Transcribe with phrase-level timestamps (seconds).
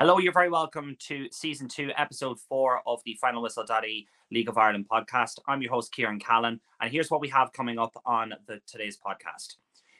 [0.00, 4.48] Hello, you're very welcome to season two, episode four of the Final Whistle Daddy League
[4.48, 5.40] of Ireland podcast.
[5.48, 8.96] I'm your host, Kieran Callan, and here's what we have coming up on the today's
[8.96, 9.56] podcast.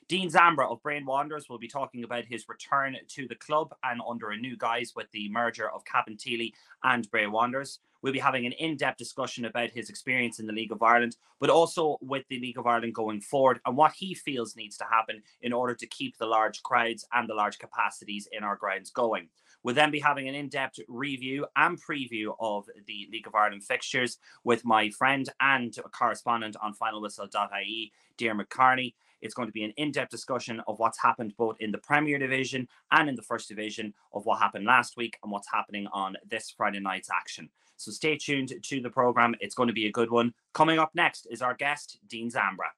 [0.07, 4.01] Dean Zambra of Bray Wanderers will be talking about his return to the club and
[4.09, 6.53] under a new guise with the merger of Cabinteely
[6.85, 7.81] and Bray Wanderers.
[8.01, 11.17] We'll be having an in depth discussion about his experience in the League of Ireland,
[11.41, 14.85] but also with the League of Ireland going forward and what he feels needs to
[14.85, 18.91] happen in order to keep the large crowds and the large capacities in our grounds
[18.91, 19.29] going.
[19.63, 23.65] We'll then be having an in depth review and preview of the League of Ireland
[23.65, 28.95] fixtures with my friend and correspondent on finalwhistle.ie, Diarmuid McCarney.
[29.21, 32.19] It's going to be an in depth discussion of what's happened both in the Premier
[32.19, 36.17] Division and in the First Division, of what happened last week and what's happening on
[36.29, 37.51] this Friday night's action.
[37.77, 39.35] So stay tuned to the program.
[39.41, 40.35] It's going to be a good one.
[40.53, 42.71] Coming up next is our guest, Dean Zambra.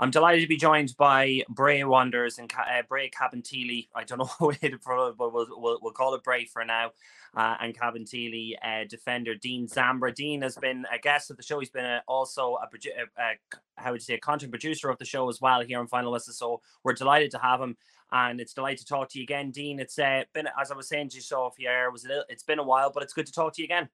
[0.00, 3.88] I'm delighted to be joined by Bray Wanderers and uh, Bray Cabinteely.
[3.94, 6.90] I don't know what it but we'll, we'll, we'll call it Bray for now.
[7.34, 10.14] Uh, and Cabinteely uh, defender Dean Zambra.
[10.14, 11.60] Dean has been a guest of the show.
[11.60, 13.34] He's been a, also a, a, a,
[13.76, 16.12] how would you say a content producer of the show as well here on Final
[16.12, 16.34] Whistle.
[16.34, 17.76] So we're delighted to have him,
[18.10, 19.80] and it's delighted to talk to you again, Dean.
[19.80, 22.42] It's uh, been as I was saying to you, Sophia, it was a little, it's
[22.42, 23.88] been a while, but it's good to talk to you again.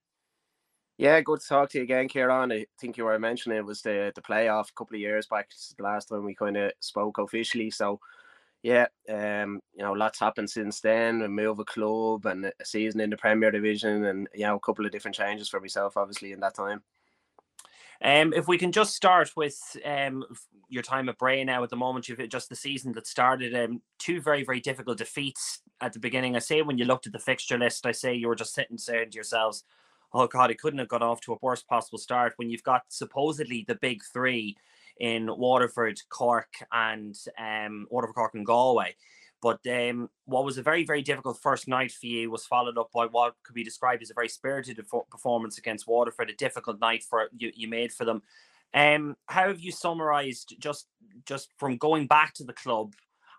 [0.99, 2.51] Yeah, good to talk to you again, Kieran.
[2.51, 5.49] I think you were mentioning it was the the playoff a couple of years back,
[5.77, 7.71] the last time we kind of spoke officially.
[7.71, 8.01] So,
[8.65, 11.23] yeah, um, you know, lots happened since then.
[11.23, 14.61] A move a club and a season in the Premier Division, and you know, a
[14.61, 16.83] couple of different changes for myself, obviously, in that time.
[18.03, 20.25] Um, if we can just start with um,
[20.69, 23.55] your time at Bray now at the moment, you've just the season that started.
[23.55, 26.35] Um, two very, very difficult defeats at the beginning.
[26.35, 28.79] I say when you looked at the fixture list, I say you were just sitting
[28.79, 29.63] saying to yourselves,
[30.13, 32.83] oh god, it couldn't have got off to a worse possible start when you've got
[32.89, 34.57] supposedly the big three
[34.99, 38.97] in Waterford, Cork, and um, Waterford, Cork, and Galway.
[39.41, 42.91] But um, what was a very, very difficult first night for you was followed up
[42.93, 47.05] by what could be described as a very spirited performance against Waterford, a difficult night
[47.05, 48.23] for you, you made for them.
[48.75, 50.89] Um, how have you summarised just
[51.25, 52.95] just from going back to the club,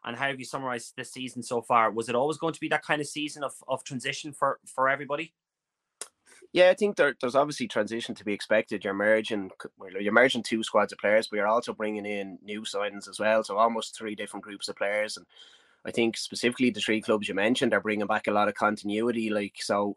[0.06, 1.92] and how have you summarised this season so far?
[1.92, 4.88] Was it always going to be that kind of season of, of transition for for
[4.88, 5.34] everybody?
[6.52, 8.84] Yeah, I think there, there's obviously transition to be expected.
[8.84, 9.52] You're merging,
[10.00, 13.44] you're merging two squads of players, but you're also bringing in new signings as well.
[13.44, 15.28] So almost three different groups of players, and
[15.86, 19.30] I think specifically the three clubs you mentioned are bringing back a lot of continuity.
[19.30, 19.96] Like so,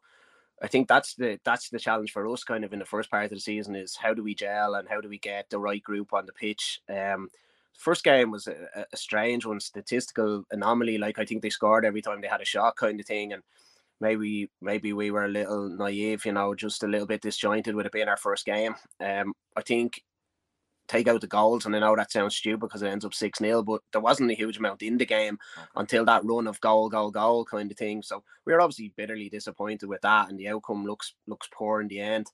[0.63, 3.25] I think that's the that's the challenge for us, kind of in the first part
[3.25, 5.83] of the season, is how do we gel and how do we get the right
[5.83, 6.83] group on the pitch.
[6.89, 7.29] Um,
[7.73, 10.99] first game was a, a strange one, statistical anomaly.
[10.99, 13.43] Like I think they scored every time they had a shot, kind of thing, and
[14.03, 17.87] maybe maybe we were a little naive, you know, just a little bit disjointed with
[17.87, 18.75] it being our first game.
[19.01, 20.03] Um, I think
[20.89, 23.39] take out the goals, and I know that sounds stupid because it ends up six
[23.39, 25.39] 0 but there wasn't a huge amount in the game
[25.77, 28.03] until that run of goal, goal, goal kind of thing.
[28.03, 31.89] So we were obviously bitterly disappointed with that, and the outcome looks looks poor in
[31.89, 32.27] the end.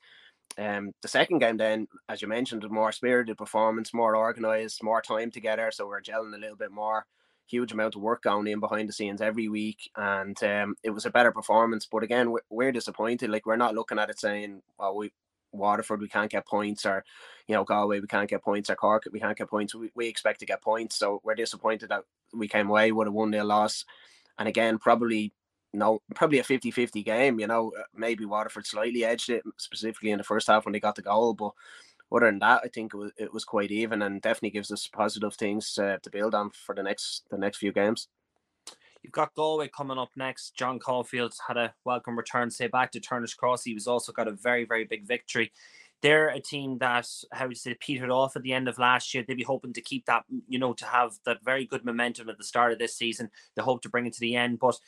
[0.56, 5.02] Um, the second game, then, as you mentioned, a more spirited performance, more organised, more
[5.02, 7.04] time together, so we're gelling a little bit more
[7.48, 11.06] huge amount of work going in behind the scenes every week, and um, it was
[11.06, 11.86] a better performance.
[11.90, 13.30] But again, we're, we're disappointed.
[13.30, 15.12] Like we're not looking at it saying, "Well, we
[15.52, 17.04] Waterford we can't get points," or
[17.46, 19.74] you know Galway we can't get points, or Cork we can't get points.
[19.74, 22.04] We, we expect to get points, so we're disappointed that
[22.34, 23.84] we came away with a one 0 loss.
[24.38, 25.32] And again, probably
[25.74, 27.40] no, probably a 50-50 game.
[27.40, 30.94] You know, maybe Waterford slightly edged it, specifically in the first half when they got
[30.94, 31.52] the goal, but
[32.10, 34.88] other than that, I think it was, it was quite even and definitely gives us
[34.88, 38.08] positive things uh, to build on for the next the next few games.
[39.02, 40.56] You've got Galway coming up next.
[40.56, 43.64] John Caulfield's had a welcome return, say back to Turner's Cross.
[43.64, 45.52] He was also got a very very big victory.
[46.00, 49.12] They're a team that, how would you say, petered off at the end of last
[49.12, 49.24] year.
[49.26, 52.38] They'd be hoping to keep that, you know, to have that very good momentum at
[52.38, 53.30] the start of this season.
[53.56, 54.78] They hope to bring it to the end, but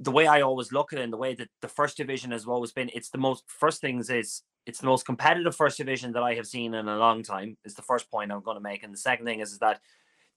[0.00, 2.46] the way I always look at it and the way that the first division has
[2.46, 6.22] always been, it's the most first things is it's the most competitive first division that
[6.22, 7.56] I have seen in a long time.
[7.64, 9.80] Is the first point I'm going to make, and the second thing is, is that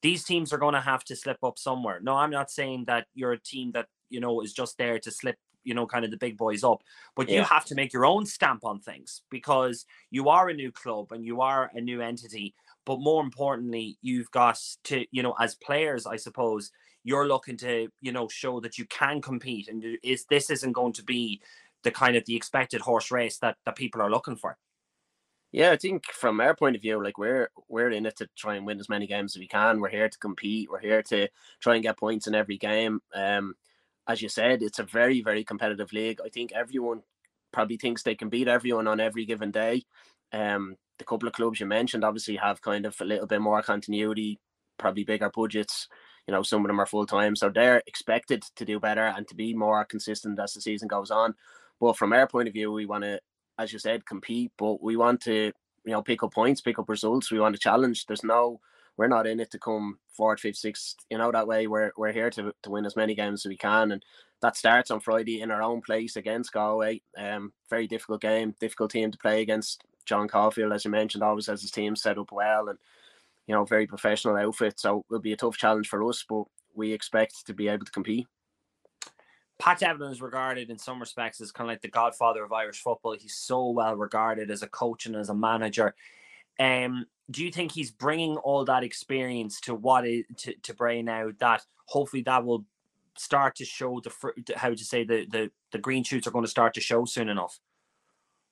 [0.01, 1.99] these teams are going to have to slip up somewhere.
[2.01, 5.11] No, I'm not saying that you're a team that you know is just there to
[5.11, 6.83] slip, you know, kind of the big boys up,
[7.15, 7.37] but yeah.
[7.37, 11.11] you have to make your own stamp on things because you are a new club
[11.11, 12.53] and you are a new entity.
[12.85, 16.71] But more importantly, you've got to, you know, as players, I suppose,
[17.03, 20.93] you're looking to, you know, show that you can compete, and is this isn't going
[20.93, 21.41] to be
[21.87, 24.57] the kind of the expected horse race that that people are looking for.
[25.53, 28.55] Yeah, I think from our point of view, like we're we're in it to try
[28.55, 29.79] and win as many games as we can.
[29.79, 30.69] We're here to compete.
[30.69, 31.29] We're here to
[31.61, 32.99] try and get points in every game.
[33.15, 33.55] Um,
[34.05, 36.19] as you said, it's a very very competitive league.
[36.23, 37.03] I think everyone
[37.53, 39.83] probably thinks they can beat everyone on every given day.
[40.33, 43.61] Um, the couple of clubs you mentioned obviously have kind of a little bit more
[43.61, 44.39] continuity,
[44.77, 45.87] probably bigger budgets
[46.27, 47.35] you know, some of them are full time.
[47.35, 51.09] So they're expected to do better and to be more consistent as the season goes
[51.09, 51.33] on.
[51.79, 53.19] But from our point of view, we want to,
[53.57, 55.51] as you said, compete, but we want to,
[55.85, 57.31] you know, pick up points, pick up results.
[57.31, 58.05] We want to challenge.
[58.05, 58.59] There's no,
[58.97, 61.67] we're not in it to come fourth, fifth, sixth, you know, that way.
[61.67, 63.91] We're we're here to, to win as many games as we can.
[63.91, 64.03] And
[64.41, 67.01] that starts on Friday in our own place against Galway.
[67.17, 69.83] Um, very difficult game, difficult team to play against.
[70.05, 72.79] John Caulfield, as you mentioned, always has his team set up well and
[73.47, 74.79] you know, very professional outfit.
[74.79, 76.43] So it'll be a tough challenge for us, but
[76.75, 78.27] we expect to be able to compete.
[79.59, 82.81] Pat Devlin is regarded in some respects as kind of like the godfather of Irish
[82.81, 83.15] football.
[83.19, 85.95] He's so well regarded as a coach and as a manager.
[86.59, 91.01] Um, do you think he's bringing all that experience to what is to, to Bray
[91.01, 92.65] now that hopefully that will
[93.17, 94.11] start to show the
[94.55, 97.29] how to say the, the the green shoots are going to start to show soon
[97.29, 97.59] enough?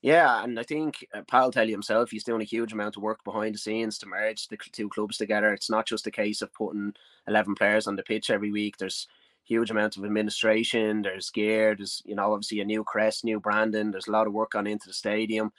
[0.01, 3.23] Yeah, and I think uh, tell you himself he's doing a huge amount of work
[3.23, 5.53] behind the scenes to merge the two clubs together.
[5.53, 6.93] It's not just a case of putting
[7.27, 8.77] eleven players on the pitch every week.
[8.77, 9.07] There's
[9.45, 11.01] huge amount of administration.
[11.01, 11.75] There's gear.
[11.75, 13.91] There's you know obviously a new crest, new branding.
[13.91, 15.51] There's a lot of work gone into the stadium.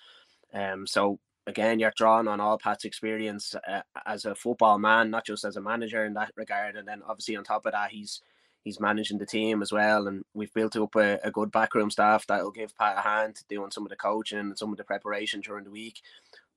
[0.53, 5.25] Um, so again, you're drawing on all Pat's experience uh, as a football man, not
[5.25, 6.77] just as a manager in that regard.
[6.77, 8.21] And then obviously on top of that, he's
[8.65, 10.09] he's managing the team as well.
[10.09, 13.71] And we've built up a, a good backroom staff that'll give Pat a hand doing
[13.71, 16.01] some of the coaching and some of the preparation during the week.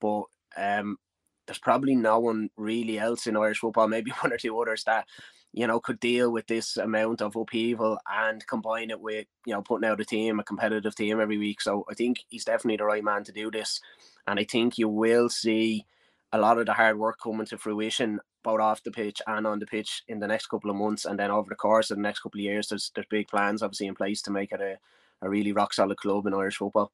[0.02, 0.24] But
[0.58, 0.98] um,
[1.46, 5.06] there's probably no one really else in Irish football, maybe one or two others that
[5.54, 9.62] you know could deal with this amount of upheaval and combine it with you know
[9.62, 11.62] putting out a team, a competitive team every week.
[11.62, 13.82] So I think he's definitely the right man to do this.
[14.28, 15.86] And I think you will see
[16.32, 19.60] a lot of the hard work coming to fruition both off the pitch and on
[19.60, 22.04] the pitch in the next couple of months and then over the course of the
[22.04, 24.78] next couple of years there's there's big plans obviously in place to make it a,
[25.22, 26.92] a really rock solid club in Irish football.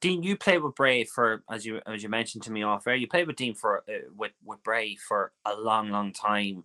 [0.00, 2.94] Dean, you played with Bray for as you as you mentioned to me off air.
[2.94, 6.64] You played with Dean for uh, with with Bray for a long, long time.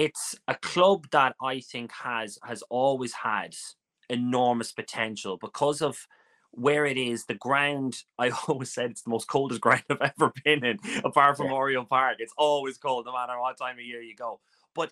[0.00, 3.54] It's a club that I think has has always had
[4.08, 6.06] enormous potential because of
[6.52, 10.32] where it is, the ground, I always said it's the most coldest ground I've ever
[10.42, 11.52] been in, apart from yeah.
[11.52, 12.16] Oriel Park.
[12.18, 14.40] It's always cold no matter what time of year you go.
[14.74, 14.90] But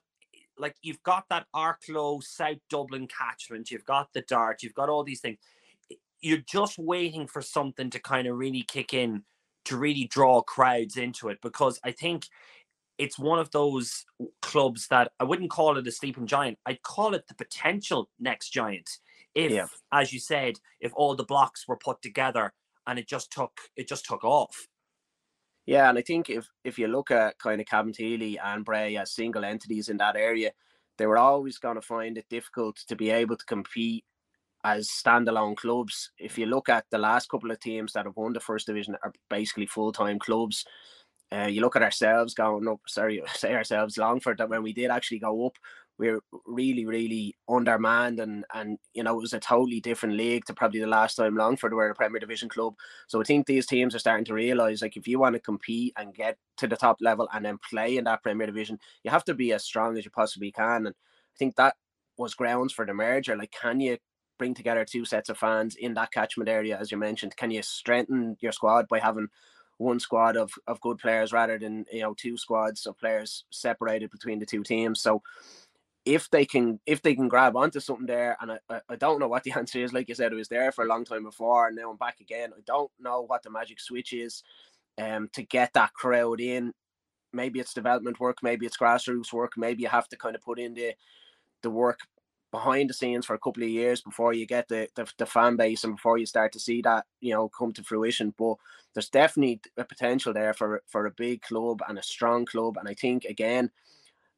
[0.58, 5.05] like you've got that Arklow, South Dublin catchment, you've got the Dart, you've got all
[5.05, 5.38] these things.
[6.20, 9.22] You're just waiting for something to kind of really kick in
[9.64, 12.26] to really draw crowds into it because I think
[12.99, 14.05] it's one of those
[14.43, 16.59] clubs that I wouldn't call it a sleeping giant.
[16.67, 18.91] I'd call it the potential next giant
[19.39, 19.67] if yeah.
[19.93, 22.53] as you said if all the blocks were put together
[22.87, 24.67] and it just took it just took off
[25.67, 29.12] yeah and i think if if you look at kind of Cabinteely and bray as
[29.12, 30.51] single entities in that area
[30.97, 34.05] they were always going to find it difficult to be able to compete
[34.65, 38.33] as standalone clubs if you look at the last couple of teams that have won
[38.33, 40.65] the first division are basically full-time clubs
[41.33, 44.91] uh, you look at ourselves going up sorry say ourselves longford that when we did
[44.91, 45.57] actually go up
[45.99, 50.45] we are really, really undermanned and and you know it was a totally different league
[50.45, 52.75] to probably the last time Longford were a Premier Division club.
[53.09, 55.93] So I think these teams are starting to realise like if you want to compete
[55.97, 59.25] and get to the top level and then play in that Premier Division, you have
[59.25, 60.87] to be as strong as you possibly can.
[60.87, 61.75] And I think that
[62.17, 63.37] was grounds for the merger.
[63.37, 63.99] Like, can you
[64.39, 67.37] bring together two sets of fans in that catchment area, as you mentioned?
[67.37, 69.29] Can you strengthen your squad by having
[69.79, 74.11] one squad of, of good players rather than you know two squads of players separated
[74.11, 75.01] between the two teams?
[75.01, 75.23] So
[76.05, 79.29] if they can if they can grab onto something there, and I, I don't know
[79.29, 79.93] what the answer is.
[79.93, 82.20] Like you said, it was there for a long time before, and now I'm back
[82.20, 82.53] again.
[82.56, 84.43] I don't know what the magic switch is,
[84.99, 86.73] um, to get that crowd in.
[87.32, 90.58] Maybe it's development work, maybe it's grassroots work, maybe you have to kind of put
[90.58, 90.94] in the
[91.63, 92.01] the work
[92.50, 95.56] behind the scenes for a couple of years before you get the, the, the fan
[95.56, 98.55] base and before you start to see that you know come to fruition but
[98.94, 102.88] there's definitely a potential there for for a big club and a strong club and
[102.88, 103.70] i think again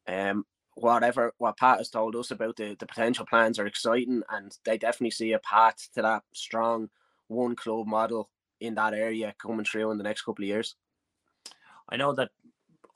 [0.09, 4.57] um whatever what Pat has told us about the, the potential plans are exciting and
[4.65, 6.89] they definitely see a path to that strong
[7.29, 10.77] one club model in that area coming through in the next couple of years.
[11.89, 12.31] I know that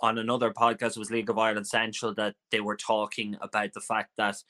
[0.00, 4.11] on another podcast was League of Ireland Central that they were talking about the fact
[4.16, 4.42] that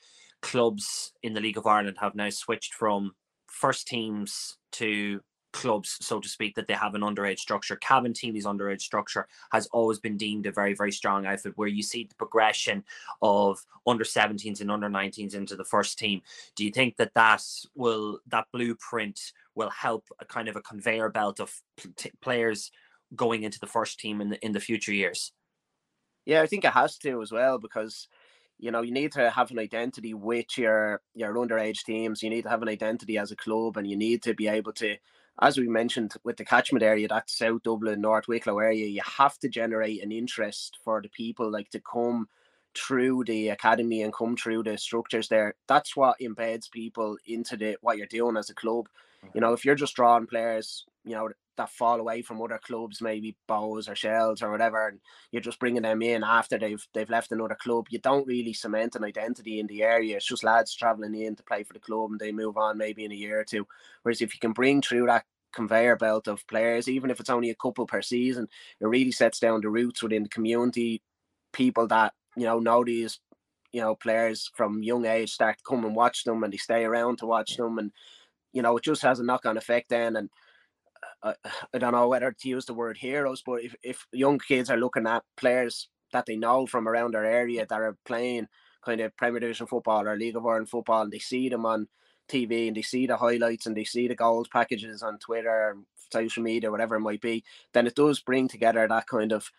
[0.45, 3.13] clubs in the League of Ireland have now switched from
[3.47, 5.21] first teams to
[5.55, 7.77] clubs, so to speak, that they have an underage structure.
[7.77, 12.05] Cabinteely's underage structure has always been deemed a very, very strong outfit where you see
[12.05, 12.85] the progression
[13.23, 16.21] of under 17s and under 19s into the first team.
[16.57, 17.43] Do you think that that
[17.75, 19.19] will, that blueprint
[19.55, 21.55] will help a kind of a conveyor belt of
[22.21, 22.71] players
[23.17, 25.33] going into the first team in the, in the future years?
[26.27, 28.09] Yeah, I think it has to as well because
[28.59, 32.43] you know you need to have an identity with your your underage teams you need
[32.43, 34.97] to have an identity as a club and you need to be able to
[35.43, 39.39] as we mentioned with the catchment area, that South Dublin, North Wicklow area, you have
[39.41, 42.29] to generate an interest for the people like to come
[42.77, 45.55] through the academy and come through the structures there.
[45.67, 48.89] That's what embeds people into the what you're doing as a club.
[49.23, 49.41] You mm-hmm.
[49.41, 53.37] know, if you're just drawing players, you know, that fall away from other clubs, maybe
[53.49, 57.33] Bohs or Shells or whatever, and you're just bringing them in after they've they've left
[57.33, 57.87] another club.
[57.91, 60.17] You don't really cement an identity in the area.
[60.17, 63.05] It's just lads traveling in to play for the club and they move on maybe
[63.05, 63.67] in a year or two.
[64.03, 67.51] Whereas if you can bring through that conveyor belt of players, even if it's only
[67.51, 68.49] a couple per season,
[68.81, 71.03] it really sets down the roots within the community.
[71.53, 73.21] People that you know know these
[73.73, 76.85] you know players from young age start to come and watch them, and they stay
[76.85, 77.93] around to watch them, and
[78.53, 80.31] you know it just has a knock on effect then and
[81.23, 81.35] I,
[81.73, 84.77] I don't know whether to use the word heroes, but if, if young kids are
[84.77, 88.49] looking at players that they know from around their area that are playing
[88.85, 91.89] kind of Premier Division football or League of Ireland football, and they see them on
[92.29, 95.77] TV and they see the highlights and they see the goals packages on Twitter,
[96.13, 99.51] social media, whatever it might be, then it does bring together that kind of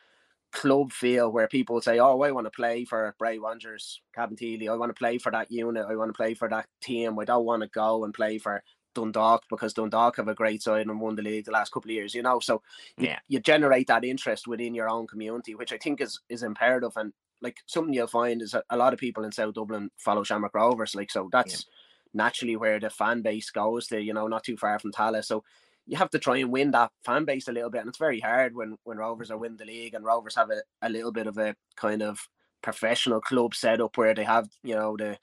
[0.51, 4.69] club feel where people say, "Oh, I want to play for Bray Wanderers, Cabinteely.
[4.69, 5.85] I want to play for that unit.
[5.89, 7.19] I want to play for that team.
[7.19, 8.63] I don't want to go and play for
[8.95, 11.95] Dundalk because Dundalk have a great side and won the league the last couple of
[11.95, 12.39] years, you know.
[12.39, 12.61] So
[12.97, 13.19] you, yeah.
[13.27, 16.93] you generate that interest within your own community, which I think is is imperative.
[16.95, 20.23] And like something you'll find is a, a lot of people in South Dublin follow
[20.23, 22.23] Shamrock Rovers, like so that's yeah.
[22.23, 25.25] naturally where the fan base goes to, you know, not too far from Tallaght.
[25.25, 25.43] So
[25.85, 28.19] you have to try and win that fan base a little bit, and it's very
[28.19, 31.27] hard when when Rovers are winning the league and Rovers have a, a little bit
[31.27, 32.27] of a kind of
[32.61, 35.17] professional club set up where they have you know the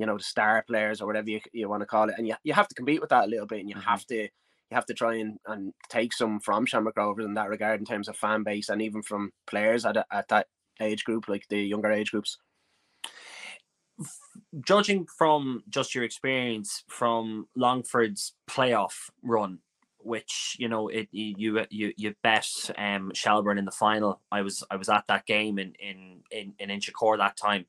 [0.00, 2.34] you know the star players or whatever you, you want to call it and you,
[2.42, 3.88] you have to compete with that a little bit and you mm-hmm.
[3.88, 7.48] have to you have to try and, and take some from Shamrock Rovers in that
[7.50, 10.46] regard in terms of fan base and even from players at, at that
[10.80, 12.38] age group like the younger age groups
[14.64, 19.58] judging from just your experience from Longford's playoff run
[20.02, 24.64] which you know it you you you bet um Shelbourne in the final I was
[24.70, 27.66] I was at that game in in in, in Inchicore that time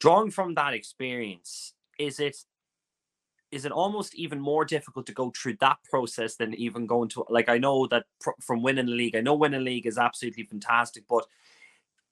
[0.00, 2.36] drawing from that experience, is it
[3.52, 7.24] is it almost even more difficult to go through that process than even going to
[7.28, 9.98] like I know that pr- from winning the league, I know winning the league is
[9.98, 11.26] absolutely fantastic, but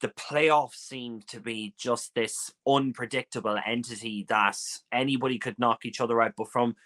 [0.01, 4.59] the playoffs seem to be just this unpredictable entity that
[4.93, 6.35] anybody could knock each other out.
[6.37, 6.77] But from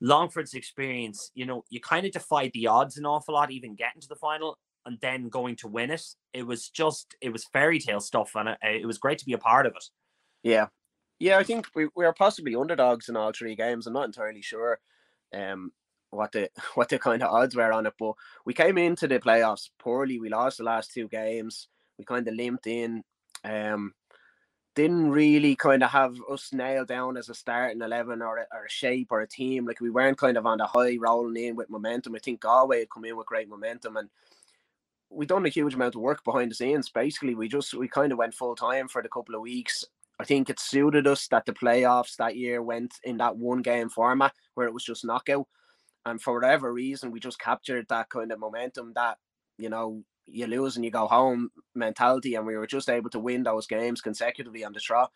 [0.00, 4.02] Longford's experience, you know, you kind of defied the odds an awful lot, even getting
[4.02, 6.04] to the final and then going to win it.
[6.32, 9.32] It was just, it was fairy tale stuff, and it, it was great to be
[9.32, 9.84] a part of it.
[10.46, 10.68] Yeah,
[11.18, 13.86] yeah, I think we, we are possibly underdogs in all three games.
[13.86, 14.78] I'm not entirely sure
[15.34, 15.72] um
[16.10, 19.18] what the what the kind of odds were on it, but we came into the
[19.18, 20.20] playoffs poorly.
[20.20, 21.66] We lost the last two games.
[21.98, 23.02] We kind of limped in.
[23.42, 23.92] Um,
[24.76, 28.66] didn't really kind of have us nailed down as a starting eleven or a, or
[28.66, 29.66] a shape or a team.
[29.66, 32.14] Like we weren't kind of on the high rolling in with momentum.
[32.14, 34.08] I think Galway had come in with great momentum and
[35.10, 36.88] we done a huge amount of work behind the scenes.
[36.88, 39.84] Basically, we just we kind of went full time for the couple of weeks
[40.18, 43.88] I think it suited us that the playoffs that year went in that one game
[43.88, 45.46] format where it was just knockout.
[46.06, 49.18] And for whatever reason, we just captured that kind of momentum that,
[49.58, 52.34] you know, you lose and you go home mentality.
[52.34, 55.12] And we were just able to win those games consecutively on the trot.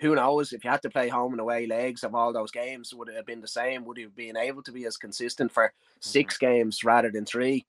[0.00, 2.92] Who knows if you had to play home and away legs of all those games,
[2.92, 3.84] would it have been the same?
[3.84, 6.44] Would you have been able to be as consistent for 6 mm-hmm.
[6.44, 7.66] games rather than three?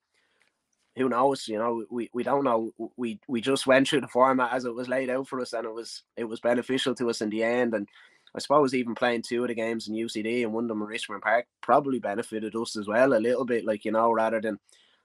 [0.95, 1.47] Who knows?
[1.47, 2.71] You know, we, we don't know.
[2.97, 5.65] We we just went through the format as it was laid out for us, and
[5.65, 7.73] it was it was beneficial to us in the end.
[7.73, 7.88] And
[8.35, 10.88] I suppose even playing two of the games in UCD and one of them in
[10.88, 13.65] Richmond Park probably benefited us as well a little bit.
[13.65, 14.59] Like you know, rather than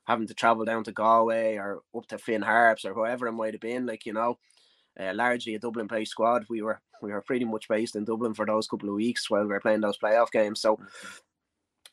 [0.06, 3.54] having to travel down to Galway or up to Finn Harps or whoever it might
[3.54, 3.86] have been.
[3.86, 4.38] Like you know,
[4.98, 6.44] uh, largely a Dublin-based squad.
[6.50, 9.42] We were we were pretty much based in Dublin for those couple of weeks while
[9.42, 10.60] we were playing those playoff games.
[10.60, 10.78] So.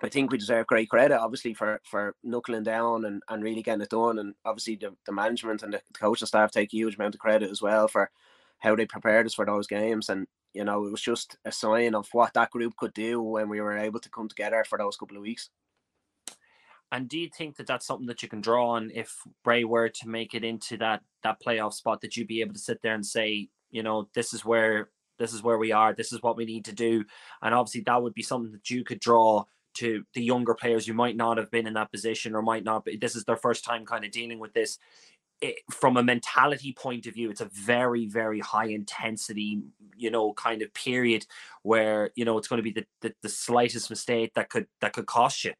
[0.03, 3.81] I think we deserve great credit, obviously, for for knuckling down and, and really getting
[3.81, 4.19] it done.
[4.19, 7.49] And obviously, the, the management and the coaching staff take a huge amount of credit
[7.49, 8.11] as well for
[8.59, 10.09] how they prepared us for those games.
[10.09, 13.49] And you know, it was just a sign of what that group could do when
[13.49, 15.49] we were able to come together for those couple of weeks.
[16.91, 19.89] And do you think that that's something that you can draw on if Bray were
[19.89, 22.01] to make it into that that playoff spot?
[22.01, 25.33] That you'd be able to sit there and say, you know, this is where this
[25.33, 25.93] is where we are.
[25.93, 27.03] This is what we need to do.
[27.41, 29.43] And obviously, that would be something that you could draw
[29.75, 32.85] to the younger players who might not have been in that position or might not
[32.85, 34.77] be this is their first time kind of dealing with this.
[35.41, 39.61] It, from a mentality point of view it's a very very high intensity
[39.97, 41.25] you know kind of period
[41.61, 44.93] where you know it's going to be the, the, the slightest mistake that could that
[44.93, 45.53] could cost you.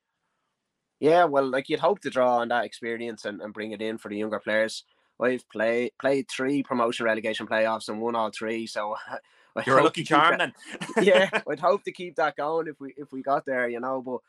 [1.02, 3.98] Yeah well like you'd hope to draw on that experience and, and bring it in
[3.98, 4.86] for the younger players.
[5.22, 8.96] I've played played three promotion relegation playoffs and won all three so
[9.66, 10.54] You're a lucky charm then.
[11.02, 14.02] yeah, I'd hope to keep that going if we if we got there, you know.
[14.02, 14.20] But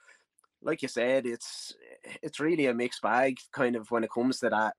[0.63, 1.75] like you said, it's
[2.23, 4.75] it's really a mixed bag, kind of when it comes to that.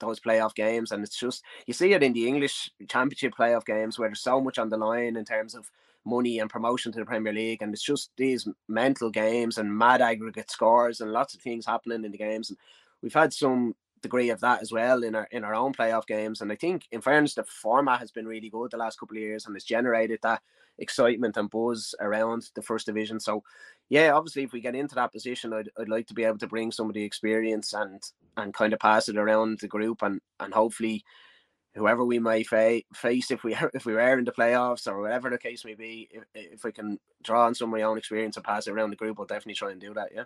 [0.00, 3.98] those playoff games, and it's just you see it in the English Championship playoff games
[3.98, 5.70] where there's so much on the line in terms of
[6.06, 10.00] money and promotion to the Premier League, and it's just these mental games and mad
[10.00, 12.48] aggregate scores and lots of things happening in the games.
[12.48, 12.58] And
[13.02, 16.40] we've had some degree of that as well in our in our own playoff games.
[16.40, 19.22] And I think, in fairness, the format has been really good the last couple of
[19.22, 20.42] years, and it's generated that
[20.78, 23.20] excitement and buzz around the first division.
[23.20, 23.42] So,
[23.88, 26.46] yeah, obviously, if we get into that position, I'd, I'd like to be able to
[26.46, 28.02] bring some of the experience and
[28.36, 31.04] and kind of pass it around the group, and and hopefully
[31.74, 35.30] whoever we may fa- face if we if we were in the playoffs or whatever
[35.30, 38.36] the case may be, if, if we can draw on some of my own experience
[38.36, 40.10] and pass it around the group, I'll definitely try and do that.
[40.14, 40.24] Yeah.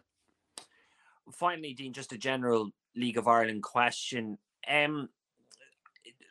[1.32, 4.38] Finally, Dean, just a general League of Ireland question.
[4.68, 5.08] Um,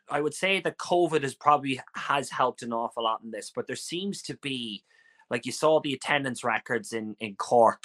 [0.08, 3.66] I would say that COVID has probably has helped an awful lot in this, but
[3.66, 4.84] there seems to be,
[5.30, 7.82] like you saw the attendance records in in Cork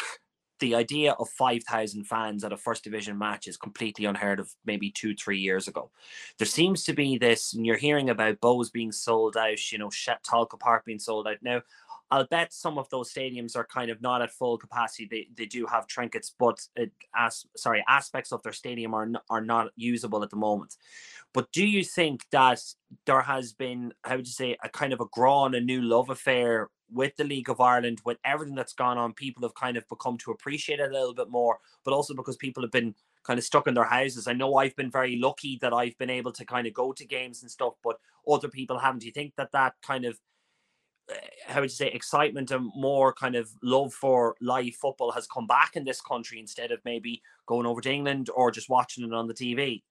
[0.60, 4.92] the idea of 5,000 fans at a first division match is completely unheard of maybe
[4.92, 5.92] two, three years ago.
[6.38, 9.89] There seems to be this, and you're hearing about Bohs being sold out, you know,
[9.89, 11.38] Tolka Park being sold out.
[11.42, 11.62] Now,
[12.12, 15.08] I'll bet some of those stadiums are kind of not at full capacity.
[15.10, 19.42] They, they do have trinkets, but it, as sorry, aspects of their stadium are are
[19.42, 20.75] not usable at the moment.
[21.34, 22.60] But do you think that
[23.06, 26.10] there has been, how would you say, a kind of a grown, a new love
[26.10, 29.88] affair with the League of Ireland, with everything that's gone on, people have kind of
[29.88, 33.38] become to appreciate it a little bit more, but also because people have been kind
[33.38, 34.27] of stuck in their houses.
[34.27, 37.05] I know I've been very lucky that I've been able to kind of go to
[37.05, 39.00] games and stuff, but other people haven't.
[39.00, 40.19] Do you think that that kind of
[41.10, 41.15] eh,
[41.48, 45.48] how would you say excitement and more kind of love for live football has come
[45.48, 49.13] back in this country instead of maybe going over to England or just watching it
[49.13, 49.84] on the TV?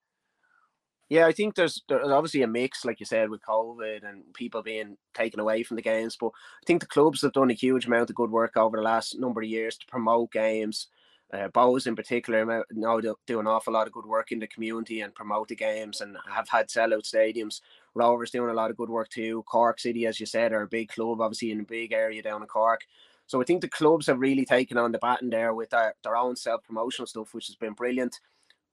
[1.09, 4.63] Yeah, I think there's there's obviously a mix, like you said, with COVID and people
[4.63, 6.17] being taken away from the games.
[6.21, 8.83] But I think the clubs have done a huge amount of good work over the
[8.83, 10.89] last number of years to promote games.
[11.31, 15.03] Uh, Bohs in particular now do an awful lot of good work in the community
[15.03, 17.61] and promote the games and have had sellout stadiums.
[17.95, 19.43] Rovers doing a lot of good work too.
[19.47, 22.43] Cork City, as you said, are a big club, obviously in a big area down
[22.43, 22.81] in Cork.
[23.27, 26.17] So I think the clubs have really taken on the baton there with their, their
[26.17, 28.19] own self promotional stuff, which has been brilliant.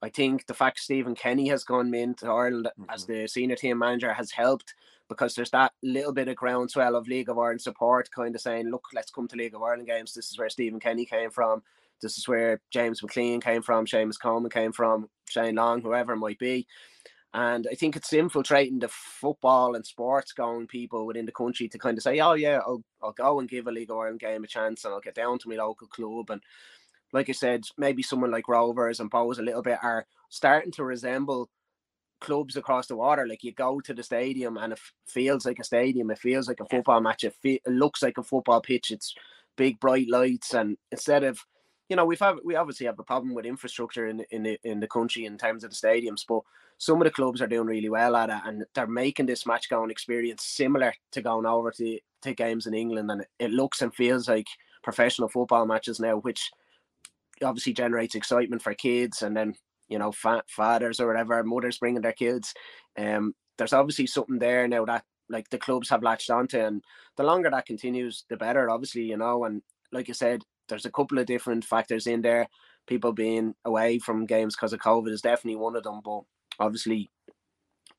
[0.02, 2.90] I think the fact Stephen Kenny has gone into Ireland mm-hmm.
[2.90, 4.74] as the senior team manager has helped
[5.08, 8.70] because there's that little bit of groundswell of League of Ireland support, kind of saying,
[8.70, 10.12] look, let's come to League of Ireland games.
[10.12, 11.62] This is where Stephen Kenny came from.
[12.02, 16.18] This is where James McLean came from, Seamus Coleman came from, Shane Long, whoever it
[16.18, 16.66] might be.
[17.32, 21.78] And I think it's infiltrating the football and sports going people within the country to
[21.78, 24.44] kind of say, oh, yeah, I'll, I'll go and give a League of Ireland game
[24.44, 26.30] a chance and I'll get down to my local club.
[26.30, 26.42] And
[27.12, 30.84] like I said, maybe someone like Rovers and Bohs a little bit are starting to
[30.84, 31.48] resemble
[32.20, 33.26] clubs across the water.
[33.26, 36.10] Like you go to the stadium and it feels like a stadium.
[36.10, 37.24] It feels like a football match.
[37.24, 38.90] It, fe- it looks like a football pitch.
[38.90, 39.14] It's
[39.56, 41.38] big bright lights and instead of
[41.88, 44.80] you know we've had we obviously have a problem with infrastructure in in the in
[44.80, 46.40] the country in terms of the stadiums, but
[46.78, 49.70] some of the clubs are doing really well at it and they're making this match
[49.70, 53.80] going experience similar to going over to to games in England and it, it looks
[53.80, 54.46] and feels like
[54.82, 56.50] professional football matches now, which
[57.42, 59.54] obviously generates excitement for kids and then
[59.88, 62.54] you know fa- fathers or whatever mothers bringing their kids
[62.98, 66.82] um there's obviously something there now that like the clubs have latched onto and
[67.16, 70.90] the longer that continues the better obviously you know and like you said there's a
[70.90, 72.48] couple of different factors in there
[72.86, 76.22] people being away from games because of covid is definitely one of them but
[76.58, 77.10] obviously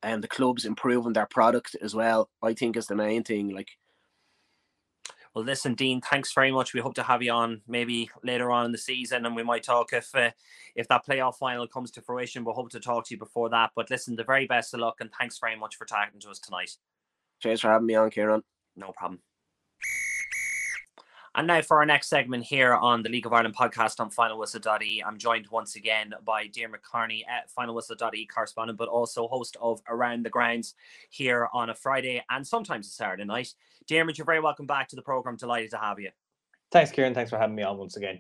[0.04, 3.54] and um, the clubs improving their product as well i think is the main thing
[3.54, 3.70] like
[5.38, 6.74] well, listen, Dean, thanks very much.
[6.74, 9.62] We hope to have you on maybe later on in the season, and we might
[9.62, 10.32] talk if uh,
[10.76, 12.44] if that playoff final comes to fruition.
[12.44, 13.70] We'll hope to talk to you before that.
[13.76, 16.40] But listen, the very best of luck, and thanks very much for talking to us
[16.40, 16.72] tonight.
[17.40, 18.42] Cheers for having me on, Kieran.
[18.76, 19.20] No problem.
[21.38, 24.40] And now for our next segment here on the League of Ireland podcast on Final
[24.40, 29.56] Whistle.ie, I'm joined once again by Diarmuid Kearney, at Final Whistle.ie correspondent, but also host
[29.62, 30.74] of Around the Grounds
[31.12, 33.54] here on a Friday and sometimes a Saturday night.
[33.86, 35.36] Diarmuid, you're very welcome back to the program.
[35.36, 36.10] Delighted to have you.
[36.72, 37.14] Thanks, Kieran.
[37.14, 38.20] Thanks for having me on once again.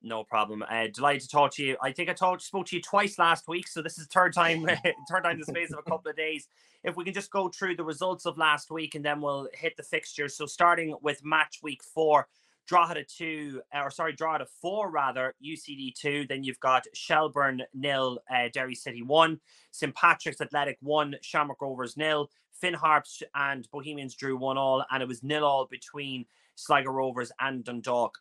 [0.00, 0.62] No problem.
[0.70, 1.76] Uh, delighted to talk to you.
[1.82, 4.64] I think I talked spoke to you twice last week, so this is third time
[5.10, 6.46] third time in the space of a couple of days.
[6.84, 9.76] If we can just go through the results of last week and then we'll hit
[9.76, 10.36] the fixtures.
[10.36, 12.28] So starting with match week four,
[12.66, 16.26] Drogheda two, or sorry, Drogheda four rather, UCD two.
[16.28, 19.40] Then you've got Shelbourne nil, uh, Derry City one,
[19.72, 25.02] St Patrick's Athletic one, Shamrock Rovers nil, Finn Harps and Bohemians drew one all, and
[25.02, 28.18] it was nil all between Sligo Rovers and Dundalk.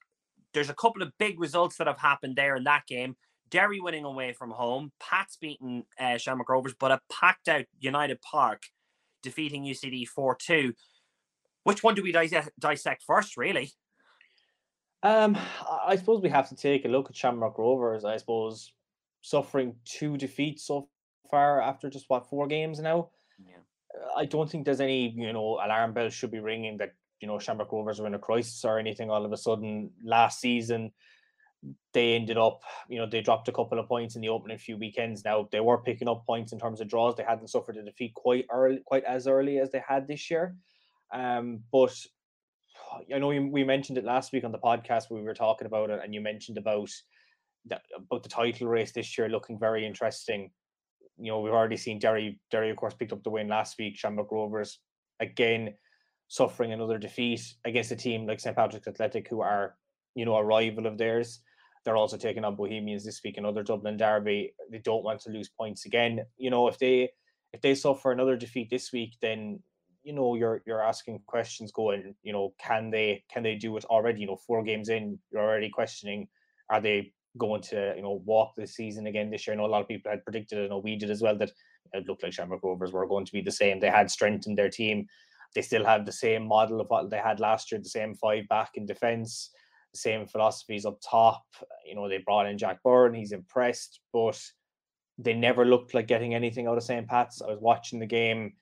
[0.54, 3.16] There's a couple of big results that have happened there in that game.
[3.50, 8.22] Derry winning away from home, Pats beating uh, Shamrock Rovers, but a packed out United
[8.22, 8.64] Park
[9.22, 10.74] defeating UCD 4 2.
[11.64, 13.72] Which one do we dissect first, really?
[15.04, 15.38] Um,
[15.86, 18.06] I suppose we have to take a look at Shamrock Rovers.
[18.06, 18.72] I suppose
[19.22, 20.90] suffering two defeats so
[21.30, 23.10] far after just what four games now.
[23.40, 23.58] Yeah.
[24.16, 27.40] I don't think there's any you know alarm bells should be ringing that you know
[27.40, 29.10] Shamrock Rovers are in a crisis or anything.
[29.10, 30.92] All of a sudden, last season
[31.94, 34.78] they ended up, you know, they dropped a couple of points in the opening few
[34.78, 35.24] weekends.
[35.24, 37.16] Now they were picking up points in terms of draws.
[37.16, 40.56] They hadn't suffered a defeat quite early, quite as early as they had this year.
[41.14, 41.94] Um, but
[43.14, 45.10] I know we mentioned it last week on the podcast.
[45.10, 46.90] We were talking about it, and you mentioned about
[47.66, 50.52] that about the title race this year looking very interesting.
[51.18, 52.40] You know, we've already seen Derry.
[52.50, 53.98] Derry, of course, picked up the win last week.
[53.98, 54.80] Shamrock Rovers
[55.20, 55.74] again
[56.28, 59.76] suffering another defeat against a team like St Patrick's Athletic, who are
[60.16, 61.42] you know a rival of theirs.
[61.84, 64.54] They're also taking on Bohemians this week, in another Dublin derby.
[64.72, 66.22] They don't want to lose points again.
[66.38, 67.12] You know, if they
[67.54, 69.62] if they suffer another defeat this week, then
[70.04, 73.86] you know you're you're asking questions going, you know, can they can they do it
[73.86, 74.22] already?
[74.22, 76.28] You know, four games in, you're already questioning,
[76.70, 79.54] are they going to, you know, walk the season again this year?
[79.54, 81.52] I know a lot of people had predicted, I know we did as well, that
[81.94, 83.80] it looked like Shamrock Rovers were going to be the same.
[83.80, 85.08] They had strengthened their team.
[85.56, 88.48] They still have the same model of what they had last year, the same five
[88.50, 89.52] back in defence
[89.92, 91.44] the same philosophies up top.
[91.86, 94.42] You know, they brought in Jack Byrne, he's impressed, but
[95.18, 97.08] they never looked like getting anything out of St.
[97.08, 97.42] Pat's.
[97.42, 98.54] I was watching the game,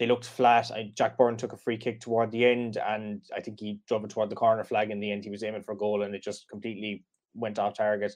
[0.00, 0.72] they looked flat.
[0.72, 4.02] I, Jack Byrne took a free kick toward the end, and I think he drove
[4.02, 5.22] it toward the corner flag in the end.
[5.22, 8.12] He was aiming for a goal, and it just completely went off target.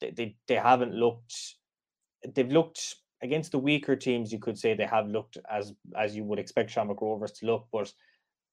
[0.00, 1.34] They, they, they haven't looked,
[2.32, 6.22] they've looked against the weaker teams, you could say they have looked as as you
[6.24, 7.90] would expect Shamrock Rovers to look, but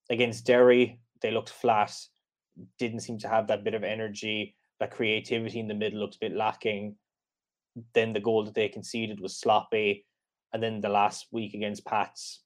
[0.10, 1.94] against Derry, they looked flat
[2.78, 4.56] didn't seem to have that bit of energy.
[4.80, 6.96] That creativity in the middle looked a bit lacking.
[7.94, 10.06] Then the goal that they conceded was sloppy.
[10.54, 12.44] And then the last week against Pats,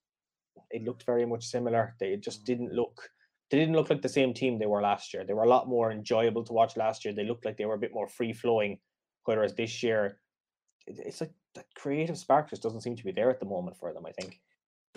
[0.72, 1.96] it looked very much similar.
[2.00, 2.46] They just mm.
[2.46, 3.10] didn't look
[3.52, 5.24] they didn't look like the same team they were last year.
[5.24, 7.14] They were a lot more enjoyable to watch last year.
[7.14, 8.80] They looked like they were a bit more free flowing.
[9.26, 10.18] Whereas this year,
[10.88, 13.94] it's like that creative spark just doesn't seem to be there at the moment for
[13.94, 14.06] them.
[14.06, 14.40] I think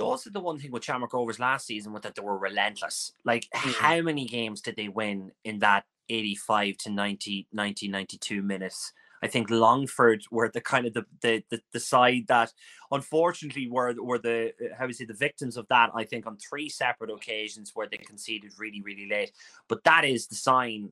[0.01, 3.13] also the one thing with Shamrock Rovers last season was that they were relentless.
[3.25, 3.71] Like mm-hmm.
[3.71, 8.93] how many games did they win in that 85 to 90, 90, 92 minutes?
[9.23, 12.53] I think Longford were the kind of the the the, the side that
[12.91, 15.91] unfortunately were were the uh, how we say the victims of that.
[15.95, 19.33] I think on three separate occasions where they conceded really really late.
[19.69, 20.91] But that is the sign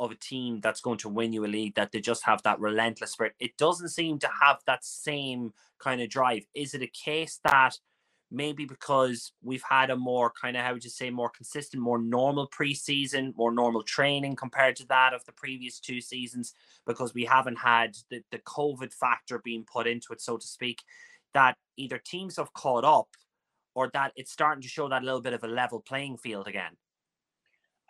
[0.00, 2.60] of a team that's going to win you a league that they just have that
[2.60, 3.34] relentless spirit.
[3.40, 6.44] It doesn't seem to have that same kind of drive.
[6.54, 7.76] Is it a case that
[8.30, 12.00] maybe because we've had a more kind of how would you say more consistent, more
[12.00, 16.54] normal preseason, more normal training compared to that of the previous two seasons,
[16.86, 20.82] because we haven't had the, the COVID factor being put into it, so to speak,
[21.34, 23.08] that either teams have caught up
[23.74, 26.72] or that it's starting to show that little bit of a level playing field again.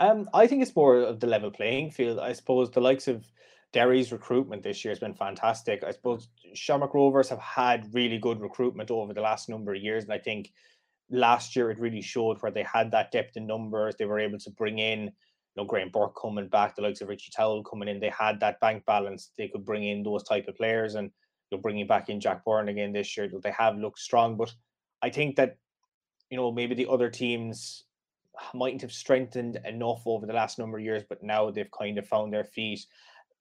[0.00, 2.20] Um, I think it's more of the level playing field.
[2.20, 3.26] I suppose the likes of
[3.72, 5.84] Derry's recruitment this year has been fantastic.
[5.84, 10.04] I suppose Shamrock Rovers have had really good recruitment over the last number of years,
[10.04, 10.52] and I think
[11.10, 13.96] last year it really showed where they had that depth in numbers.
[13.96, 15.10] They were able to bring in, you
[15.56, 18.00] know, Graham Burke coming back, the likes of Richie Towell coming in.
[18.00, 19.32] They had that bank balance.
[19.36, 21.10] They could bring in those type of players, and
[21.50, 23.30] you know, bringing back in Jack Byrne again this year.
[23.42, 24.52] They have looked strong, but
[25.02, 25.56] I think that
[26.30, 27.84] you know maybe the other teams
[28.54, 32.06] mightn't have strengthened enough over the last number of years, but now they've kind of
[32.06, 32.86] found their feet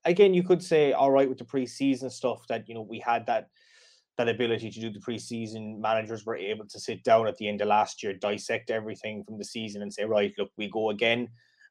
[0.07, 3.25] again, you could say, all right, with the preseason stuff, that you know we had
[3.27, 3.49] that
[4.17, 5.79] that ability to do the preseason.
[5.79, 9.37] Managers were able to sit down at the end of last year, dissect everything from
[9.37, 11.29] the season, and say, right, look, we go again.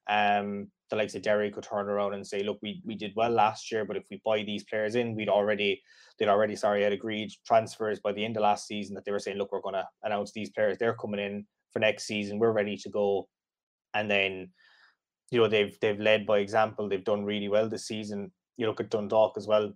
[0.09, 3.31] Um, the likes of Derry could turn around and say, look, we, we did well
[3.31, 5.83] last year, but if we buy these players in, we'd already
[6.18, 9.18] they'd already sorry had agreed transfers by the end of last season that they were
[9.18, 12.77] saying, look, we're gonna announce these players, they're coming in for next season, we're ready
[12.77, 13.29] to go.
[13.94, 14.51] And then
[15.31, 16.89] you know they've they've led by example.
[16.89, 18.33] They've done really well this season.
[18.57, 19.73] You look at Dundalk as well.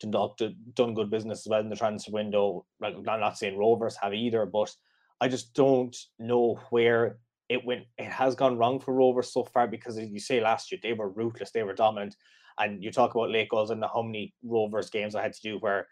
[0.00, 0.38] Dundalk
[0.74, 2.66] done good business as well in the transfer window.
[2.80, 4.74] Like I'm not saying Rovers have either, but
[5.20, 7.84] I just don't know where it went.
[7.96, 10.92] It has gone wrong for Rovers so far because, as you say, last year they
[10.92, 12.16] were ruthless, they were dominant,
[12.58, 15.58] and you talk about late goals and how many Rovers games I had to do
[15.58, 15.86] where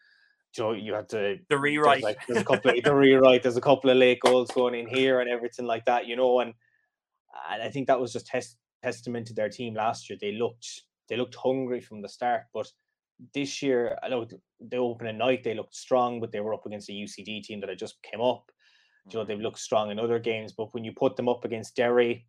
[0.57, 2.03] you know, you had to the rewrite.
[2.03, 3.43] There's, like, there's a couple of the rewrite.
[3.43, 6.41] There's a couple of late goals going in here and everything like that, you know.
[6.41, 6.55] And
[7.51, 10.19] and I think that was just test testament to their team last year.
[10.21, 10.69] They looked
[11.09, 12.67] they looked hungry from the start, but
[13.33, 14.27] this year, I know
[14.61, 17.69] the opening night they looked strong, but they were up against a UCD team that
[17.69, 18.51] had just came up.
[19.11, 19.43] You know, they've mm.
[19.43, 22.27] looked strong in other games, but when you put them up against Derry,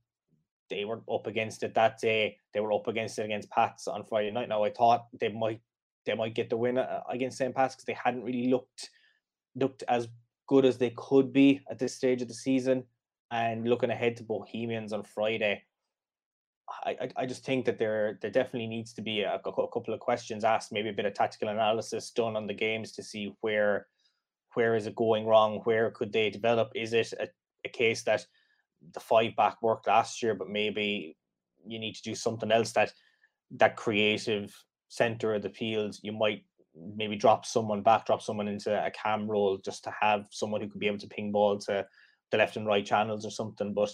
[0.70, 2.38] they were up against it that day.
[2.54, 4.50] They were up against it against Pats on Friday night.
[4.50, 5.62] Now I thought they might
[6.06, 7.56] they might get the win uh, against St.
[7.56, 8.90] Pat's because they hadn't really looked
[9.56, 10.08] looked as
[10.48, 12.84] good as they could be at this stage of the season.
[13.32, 15.64] And looking ahead to Bohemians on Friday,
[16.84, 20.00] I, I just think that there there definitely needs to be a, a, couple of
[20.00, 23.88] questions asked, maybe a bit of tactical analysis done on the games to see where
[24.56, 25.62] where is it going wrong?
[25.66, 26.72] Where could they develop?
[26.76, 27.28] Is it a,
[27.66, 28.26] a case that
[28.94, 31.18] the five back worked last year, but maybe
[31.66, 32.92] you need to do something else that
[33.52, 34.56] that creative
[34.90, 36.44] center of the field, you might
[36.96, 40.70] maybe drop someone back, drop someone into a cam role just to have someone who
[40.70, 41.86] could be able to ping ball to
[42.32, 43.74] the left and right channels or something.
[43.74, 43.94] But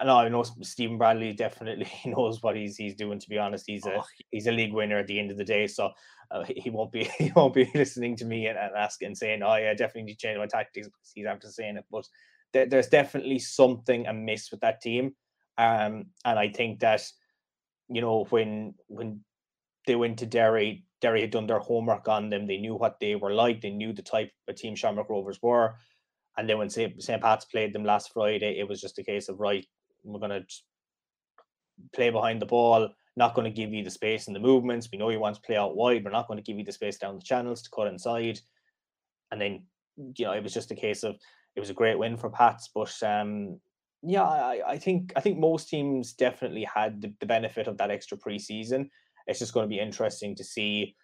[0.00, 3.18] I know I know Stephen Bradley definitely knows what he's he's doing.
[3.18, 4.04] To be honest, he's a oh.
[4.30, 5.90] he's a league winner at the end of the day, so
[6.30, 9.56] uh, he won't be he won't be listening to me and, and asking saying, "Oh
[9.56, 12.06] yeah, definitely need to change my tactics." Because he's after saying it, but
[12.52, 15.14] there, there's definitely something amiss with that team,
[15.58, 17.02] um, and I think that
[17.88, 19.20] you know when when
[19.86, 22.46] they went to Derry, Derry had done their homework on them.
[22.46, 23.62] They knew what they were like.
[23.62, 25.76] They knew the type of team Shamrock Rovers were.
[26.38, 27.20] And then when St.
[27.20, 29.66] Pat's played them last Friday, it was just a case of right,
[30.04, 30.46] we're going to
[31.92, 34.88] play behind the ball, not going to give you the space and the movements.
[34.90, 36.04] We know you want to play out wide.
[36.04, 38.38] We're not going to give you the space down the channels to cut inside.
[39.32, 39.64] And then,
[40.16, 41.16] you know, it was just a case of
[41.56, 42.70] it was a great win for Pats.
[42.72, 43.58] But um,
[44.04, 47.90] yeah, I, I think I think most teams definitely had the, the benefit of that
[47.90, 48.90] extra preseason.
[49.26, 50.94] It's just going to be interesting to see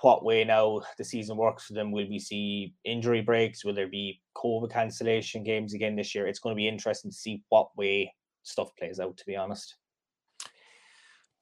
[0.00, 1.92] what way now the season works for them.
[1.92, 3.64] Will we see injury breaks?
[3.64, 6.26] Will there be COVID cancellation games again this year?
[6.26, 9.76] It's going to be interesting to see what way stuff plays out, to be honest.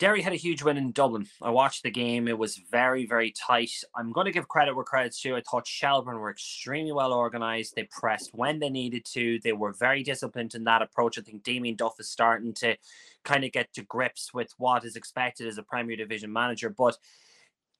[0.01, 1.29] Derry had a huge win in Dublin.
[1.41, 2.27] I watched the game.
[2.27, 3.71] It was very, very tight.
[3.95, 5.37] I'm going to give credit where credit's due.
[5.37, 7.77] I thought Shelbourne were extremely well organised.
[7.77, 9.39] They pressed when they needed to.
[9.45, 11.17] They were very disciplined in that approach.
[11.17, 12.77] I think Damien Duff is starting to
[13.23, 16.71] kind of get to grips with what is expected as a Premier Division manager.
[16.71, 16.99] But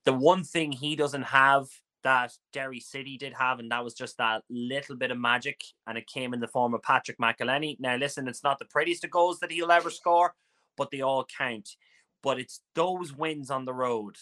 [0.05, 1.67] the one thing he doesn't have
[2.03, 5.97] that Derry City did have, and that was just that little bit of magic, and
[5.99, 7.81] it came in the form of Patrick McEleney.
[7.81, 10.35] Now, listen, it's not the prettiest of goals that he'll ever score,
[10.77, 11.71] but they all count.
[12.23, 14.17] But it's those wins on the road,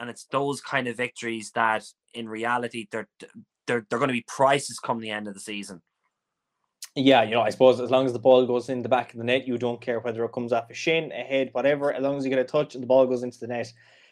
[0.00, 3.08] and it's those kind of victories that, in reality, they're
[3.66, 5.82] they're they're going to be prices come the end of the season.
[6.94, 9.18] Yeah, you know, I suppose as long as the ball goes in the back of
[9.18, 11.92] the net, you don't care whether it comes off a shin, a head, whatever.
[11.92, 13.70] As long as you get a touch and the ball goes into the net,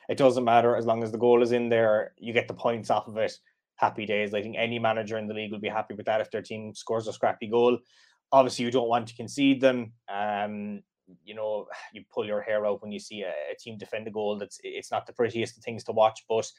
[0.09, 2.91] it doesn't matter as long as the goal is in there, you get the points
[2.91, 3.33] off of it.
[3.77, 4.35] Happy days.
[4.35, 6.75] I think any manager in the league will be happy with that if their team
[6.75, 7.79] scores a scrappy goal.
[8.33, 9.93] Obviously, you don't want to concede them.
[10.13, 10.83] Um,
[11.25, 14.11] you know, you pull your hair out when you see a, a team defend a
[14.11, 14.39] goal.
[14.39, 16.51] That's it's not the prettiest of things to watch, but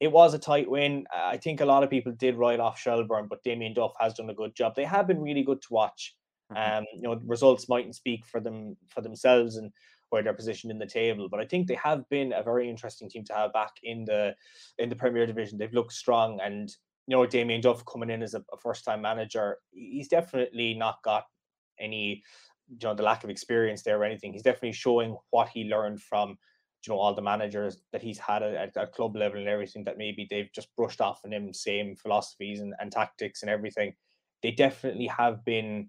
[0.00, 1.06] it was a tight win.
[1.14, 4.30] I think a lot of people did write off Shelbourne, but Damien Duff has done
[4.30, 4.74] a good job.
[4.74, 6.16] They have been really good to watch.
[6.52, 6.78] Mm-hmm.
[6.78, 9.70] Um, you know, results mightn't speak for them for themselves, and
[10.10, 11.28] where they're positioned in the table.
[11.28, 14.34] But I think they have been a very interesting team to have back in the
[14.78, 15.58] in the Premier Division.
[15.58, 16.68] They've looked strong, and
[17.06, 21.02] you know Damien Duff coming in as a, a first time manager, he's definitely not
[21.02, 21.24] got
[21.78, 22.22] any
[22.68, 24.32] you know the lack of experience there or anything.
[24.32, 26.36] He's definitely showing what he learned from
[26.86, 29.98] you know all the managers that he's had at, at club level and everything that
[29.98, 33.92] maybe they've just brushed off on him same philosophies and, and tactics and everything
[34.42, 35.88] they definitely have been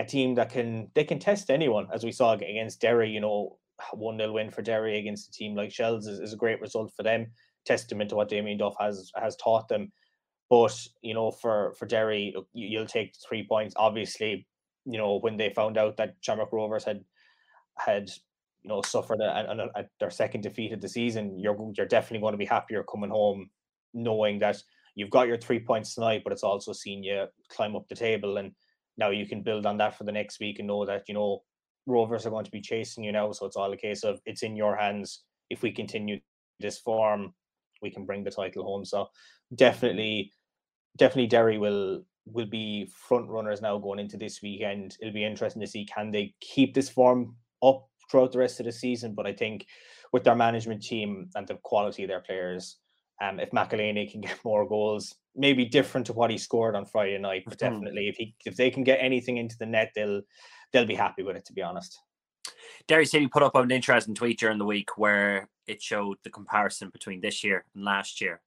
[0.00, 3.10] a team that can they can test anyone, as we saw against Derry.
[3.10, 3.58] You know,
[3.92, 6.92] one 0 win for Derry against a team like Shells is, is a great result
[6.96, 7.26] for them.
[7.66, 9.92] Testament to what Damien Duff has has taught them.
[10.48, 13.74] But you know, for for Derry, you'll take three points.
[13.76, 14.46] Obviously,
[14.84, 17.04] you know when they found out that Shamrock Rovers had
[17.78, 18.08] had
[18.62, 22.20] you know suffered a, a, a, their second defeat of the season, you're you're definitely
[22.20, 23.50] going to be happier coming home,
[23.92, 24.56] knowing that
[24.94, 28.38] you've got your three points tonight, but it's also seen you climb up the table
[28.38, 28.52] and
[29.00, 31.42] now you can build on that for the next week and know that you know
[31.86, 33.32] Rovers are going to be chasing you now.
[33.32, 35.24] So it's all a case of it's in your hands.
[35.48, 36.20] If we continue
[36.60, 37.32] this form,
[37.82, 38.84] we can bring the title home.
[38.84, 39.08] So
[39.54, 40.30] definitely,
[40.96, 44.96] definitely Derry will will be front runners now going into this weekend.
[45.00, 48.66] It'll be interesting to see can they keep this form up throughout the rest of
[48.66, 49.14] the season.
[49.14, 49.66] But I think
[50.12, 52.76] with their management team and the quality of their players,
[53.20, 57.18] um, if McEleney can get more goals, maybe different to what he scored on Friday
[57.18, 57.74] night, but mm-hmm.
[57.74, 60.22] definitely if he if they can get anything into the net, they'll
[60.72, 61.44] they'll be happy with it.
[61.46, 61.98] To be honest.
[62.88, 66.88] Derry City put up an interesting tweet during the week where it showed the comparison
[66.90, 68.40] between this year and last year.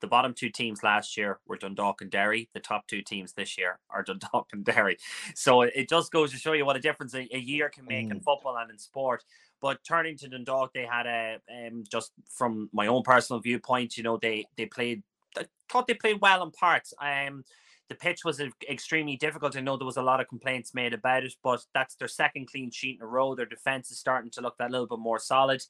[0.00, 2.48] The bottom two teams last year were Dundalk and Derry.
[2.54, 4.98] The top two teams this year are Dundalk and Derry.
[5.34, 8.08] So it just goes to show you what a difference a, a year can make
[8.08, 8.12] mm.
[8.12, 9.24] in football and in sport.
[9.62, 14.02] But turning to Dundalk, they had a um, just from my own personal viewpoint, you
[14.02, 15.02] know, they they played.
[15.38, 16.92] I thought they played well in parts.
[17.00, 17.44] Um,
[17.88, 19.56] the pitch was extremely difficult.
[19.56, 22.48] I know there was a lot of complaints made about it, but that's their second
[22.48, 23.34] clean sheet in a row.
[23.34, 25.62] Their defense is starting to look that little bit more solid.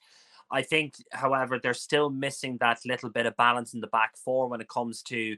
[0.50, 4.48] I think, however, they're still missing that little bit of balance in the back four
[4.48, 5.36] when it comes to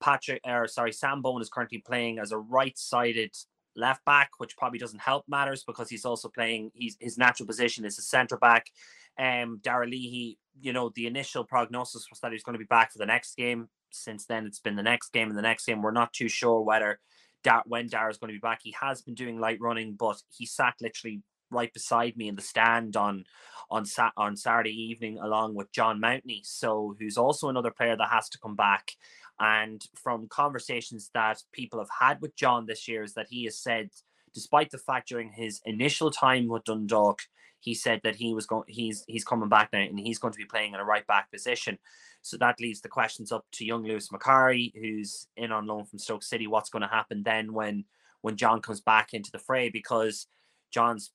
[0.00, 3.36] Patrick, or sorry, Sam Bone is currently playing as a right-sided
[3.76, 6.70] left back, which probably doesn't help matters because he's also playing.
[6.74, 8.70] He's his natural position is a centre back.
[9.18, 12.98] Um, Leahy, you know, the initial prognosis was that he's going to be back for
[12.98, 13.68] the next game.
[13.90, 15.82] since then it's been the next game and the next game.
[15.82, 16.98] We're not too sure whether
[17.44, 18.60] Dar- when Dara's going to be back.
[18.62, 22.42] He has been doing light running, but he sat literally right beside me in the
[22.42, 23.24] stand on
[23.70, 28.10] on sat on Saturday evening along with John Mountney, so who's also another player that
[28.10, 28.92] has to come back.
[29.40, 33.58] And from conversations that people have had with John this year, is that he has
[33.58, 33.90] said,
[34.32, 37.20] despite the fact during his initial time with Dundalk,
[37.64, 40.38] he said that he was going he's he's coming back now and he's going to
[40.38, 41.78] be playing in a right back position.
[42.20, 45.98] So that leaves the questions up to young Lewis Macari, who's in on loan from
[45.98, 46.46] Stoke City.
[46.46, 47.84] What's going to happen then when
[48.20, 49.70] when John comes back into the fray?
[49.70, 50.26] Because
[50.70, 51.12] John's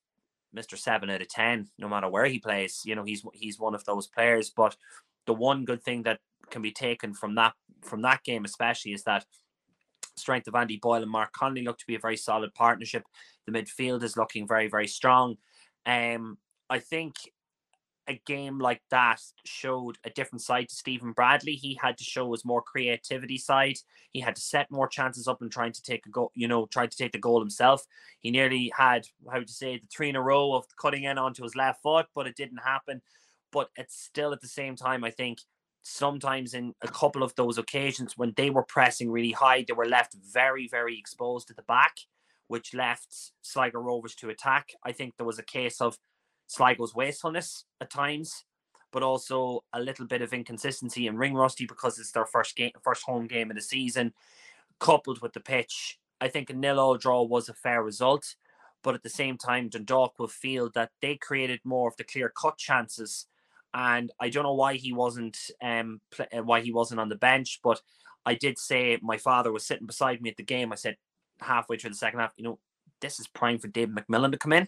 [0.55, 0.77] Mr.
[0.77, 2.81] Seven out of ten, no matter where he plays.
[2.83, 4.49] You know, he's he's one of those players.
[4.49, 4.75] But
[5.27, 6.19] the one good thing that
[6.51, 9.25] can be taken from that from that game, especially, is that
[10.17, 13.03] strength of Andy Boyle and Mark Connolly look to be a very solid partnership.
[13.45, 15.37] The midfield is looking very, very strong.
[15.85, 16.37] Um,
[16.69, 17.15] I think
[18.07, 21.53] a game like that showed a different side to Stephen Bradley.
[21.53, 23.77] He had to show his more creativity side.
[24.11, 26.65] He had to set more chances up and trying to take a goal, you know,
[26.65, 27.85] trying to take the goal himself.
[28.19, 31.43] He nearly had, how to say, the three in a row of cutting in onto
[31.43, 33.01] his left foot, but it didn't happen.
[33.51, 35.39] But it's still at the same time, I think
[35.81, 39.85] sometimes in a couple of those occasions when they were pressing really high, they were
[39.87, 41.95] left very, very exposed at the back,
[42.47, 44.69] which left Sligo Rovers to attack.
[44.83, 45.97] I think there was a case of
[46.47, 48.45] Sligo's wastefulness at times,
[48.91, 52.71] but also a little bit of inconsistency in ring rusty because it's their first game,
[52.83, 54.13] first home game of the season,
[54.79, 55.99] coupled with the pitch.
[56.19, 58.35] I think a nil-all draw was a fair result,
[58.83, 62.57] but at the same time, Dundalk will feel that they created more of the clear-cut
[62.57, 63.27] chances,
[63.73, 67.59] and I don't know why he wasn't um uh, why he wasn't on the bench,
[67.63, 67.81] but
[68.25, 70.71] I did say my father was sitting beside me at the game.
[70.71, 70.97] I said
[71.39, 72.59] halfway through the second half, you know,
[73.01, 74.67] this is prime for Dave McMillan to come in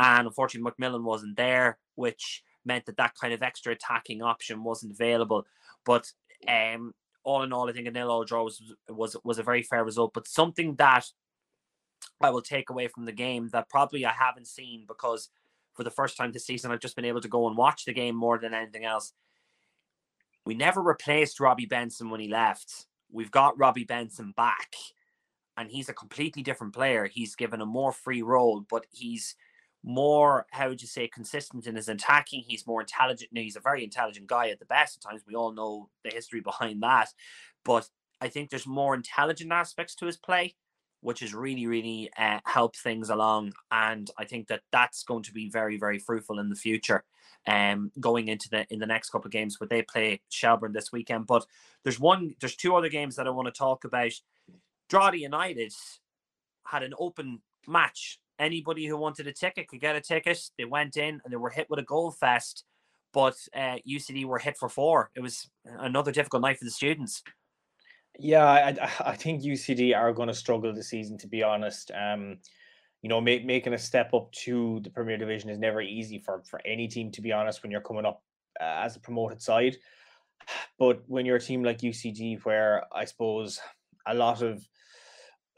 [0.00, 4.92] and unfortunately, McMillan wasn't there, which meant that that kind of extra attacking option wasn't
[4.92, 5.46] available.
[5.84, 6.10] But
[6.48, 9.62] um, all in all, I think a nil all draw was, was was a very
[9.62, 10.12] fair result.
[10.14, 11.04] But something that
[12.22, 15.28] I will take away from the game that probably I haven't seen because
[15.74, 17.92] for the first time this season I've just been able to go and watch the
[17.92, 19.12] game more than anything else.
[20.46, 22.86] We never replaced Robbie Benson when he left.
[23.12, 24.74] We've got Robbie Benson back,
[25.56, 27.06] and he's a completely different player.
[27.06, 29.34] He's given a more free role, but he's
[29.82, 32.44] more, how would you say, consistent in his attacking.
[32.46, 33.32] He's more intelligent.
[33.32, 35.22] Now, he's a very intelligent guy at the best at times.
[35.26, 37.08] We all know the history behind that.
[37.64, 37.88] But
[38.20, 40.54] I think there's more intelligent aspects to his play,
[41.00, 43.52] which has really, really uh, helped things along.
[43.70, 47.04] And I think that that's going to be very, very fruitful in the future.
[47.46, 50.92] Um, going into the in the next couple of games, but they play Shelbourne this
[50.92, 51.26] weekend.
[51.26, 51.46] But
[51.84, 54.12] there's one, there's two other games that I want to talk about.
[54.90, 55.72] Drogheda United
[56.66, 60.40] had an open match anybody who wanted a ticket could get a ticket.
[60.58, 62.64] They went in and they were hit with a goal fest,
[63.12, 65.10] but uh, UCD were hit for four.
[65.14, 67.22] It was another difficult night for the students.
[68.20, 71.90] Yeah, I, I think UCD are going to struggle this season, to be honest.
[71.90, 72.38] Um,
[73.02, 76.42] you know, make, making a step up to the Premier Division is never easy for
[76.48, 77.62] for any team, to be honest.
[77.62, 78.22] When you're coming up
[78.60, 79.76] uh, as a promoted side,
[80.78, 83.58] but when you're a team like UCD, where I suppose
[84.06, 84.62] a lot of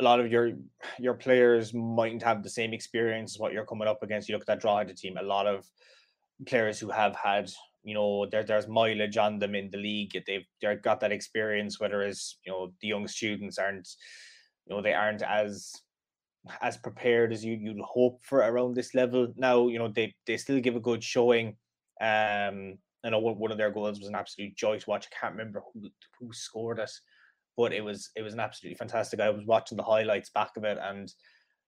[0.00, 0.52] a lot of your
[0.98, 4.28] your players mightn't have the same experience as what you're coming up against.
[4.28, 5.68] You look at that Drogheda team, a lot of
[6.46, 7.50] players who have had,
[7.84, 10.12] you know, there, there's mileage on them in the league.
[10.26, 13.88] They've they've got that experience, whether it's, you know, the young students aren't,
[14.66, 15.72] you know, they aren't as
[16.60, 19.32] as prepared as you you'd hope for around this level.
[19.36, 21.56] Now, you know, they they still give a good showing.
[22.00, 25.08] Um, I know one of their goals was an absolute joy to watch.
[25.12, 26.90] I can't remember who who scored it
[27.56, 29.20] but it was it was an absolutely fantastic.
[29.20, 31.12] I was watching the highlights back of it, and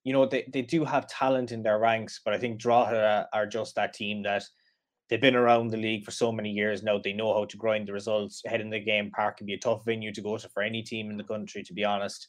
[0.03, 3.47] you know they, they do have talent in their ranks, but I think Drogheda are
[3.47, 4.45] just that team that
[5.09, 6.99] they've been around the league for so many years now.
[6.99, 8.43] They know how to grind the results.
[8.47, 10.83] Head in the game park can be a tough venue to go to for any
[10.83, 12.29] team in the country, to be honest.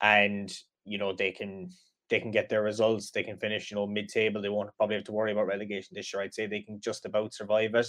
[0.00, 0.52] And
[0.84, 1.70] you know they can
[2.08, 3.10] they can get their results.
[3.10, 4.40] They can finish you know mid table.
[4.40, 6.22] They won't probably have to worry about relegation this year.
[6.22, 7.88] I'd say they can just about survive it.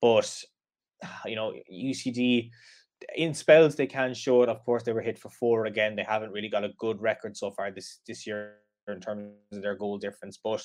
[0.00, 0.42] But
[1.26, 2.50] you know UCD
[3.16, 4.48] in spells they can show it.
[4.48, 5.96] Of course, they were hit for four again.
[5.96, 8.56] They haven't really got a good record so far this this year
[8.88, 10.38] in terms of their goal difference.
[10.42, 10.64] But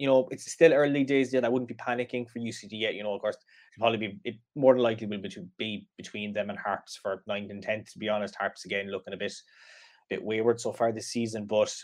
[0.00, 1.44] you know, it's still early days yet.
[1.44, 2.94] I wouldn't be panicking for UCD yet.
[2.94, 6.32] You know, of course, it'll probably be it more than likely will be, be between
[6.32, 7.92] them and Harps for ninth and tenth.
[7.92, 11.44] To be honest, Harps again looking a bit a bit wayward so far this season.
[11.44, 11.76] But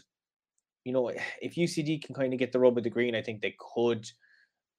[0.85, 1.13] you know,
[1.43, 4.07] if UCD can kind of get the rub of the green, I think they could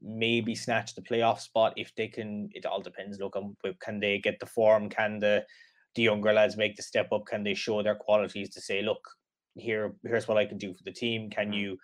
[0.01, 2.49] maybe snatch the playoff spot if they can.
[2.53, 3.19] It all depends.
[3.19, 4.89] Look, um, can they get the form?
[4.89, 5.45] Can the
[5.93, 7.27] the younger lads make the step up?
[7.27, 9.07] Can they show their qualities to say, look,
[9.53, 11.29] here here's what I can do for the team?
[11.29, 11.53] Can mm-hmm.
[11.53, 11.77] you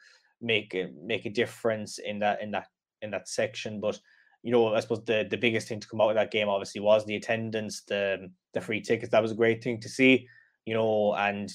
[0.44, 2.68] make a, make a difference in that in that
[3.02, 3.80] in that section?
[3.80, 4.00] But
[4.44, 6.82] you know, I suppose the the biggest thing to come out of that game obviously
[6.82, 9.12] was the attendance, the the free tickets.
[9.12, 10.28] That was a great thing to see,
[10.66, 11.52] you know, and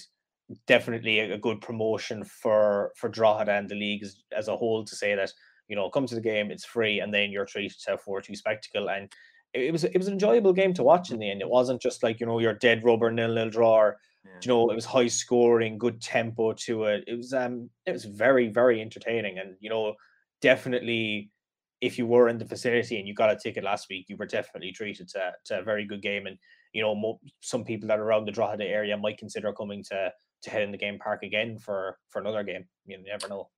[0.67, 4.85] definitely a, a good promotion for for Drogheda and the league as, as, a whole
[4.85, 5.31] to say that
[5.69, 8.23] you know come to the game, it's free, and then you're treated to a four
[8.23, 8.89] two spectacle.
[8.89, 9.13] And
[9.53, 11.43] it, was it was an enjoyable game to watch in the end.
[11.43, 13.75] It wasn't just like you know your dead rubber nil nil draw.
[13.75, 14.33] Or, yeah.
[14.43, 17.05] You know, it was high scoring, good tempo to it.
[17.07, 19.95] It was um it was very very entertaining, and you know
[20.41, 21.31] definitely
[21.81, 24.27] if you were in the facility and you got a ticket last week, you were
[24.27, 26.27] definitely treated to, to a very good game.
[26.27, 26.37] And
[26.73, 30.13] you know, mo- some people that are around the Drogheda area might consider coming to
[30.43, 32.67] to head in the game park again for for another game.
[32.87, 33.49] You never know.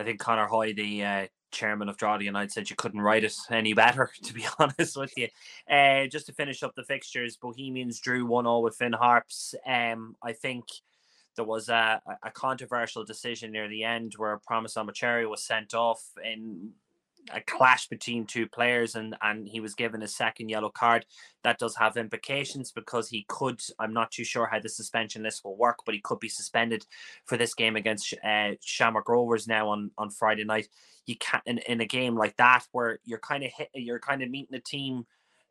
[0.00, 3.36] I think Conor Hoey, the uh, chairman of Drogheda United, said you couldn't write it
[3.50, 4.10] any better.
[4.22, 5.28] To be honest with you,
[5.70, 9.54] uh, just to finish up the fixtures, Bohemians drew one 0 with Finn Harps.
[9.66, 10.64] Um, I think
[11.36, 16.02] there was a, a controversial decision near the end where Promise Omochere was sent off
[16.24, 16.70] in
[17.32, 21.04] a clash between two players and and he was given a second yellow card.
[21.44, 25.42] That does have implications because he could i'm not too sure how the suspension list
[25.44, 26.84] will work but he could be suspended
[27.24, 30.68] for this game against uh, shamrock rovers now on on friday night.
[31.06, 34.22] You can't in, in a game like that where you're kind of hit you're kind
[34.22, 35.06] of meeting a team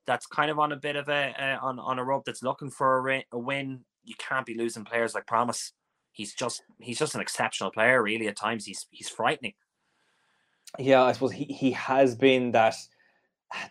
[0.06, 3.10] that's kind of on a bit of a on, on a rope that's looking for
[3.10, 5.74] a, a win you can't be losing players like promise.
[6.12, 8.66] He's just he's just an exceptional player really at times.
[8.66, 9.54] He's he's frightening
[10.78, 12.76] yeah, I suppose he, he has been that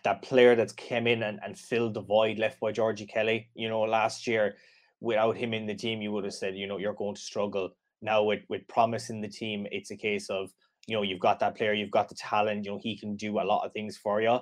[0.03, 3.49] that player that's came in and, and filled the void left by Georgie Kelly.
[3.55, 4.55] You know, last year
[4.99, 7.69] without him in the team, you would have said, you know, you're going to struggle.
[8.01, 10.51] Now with with promise in the team, it's a case of,
[10.87, 13.39] you know, you've got that player, you've got the talent, you know, he can do
[13.39, 14.39] a lot of things for you.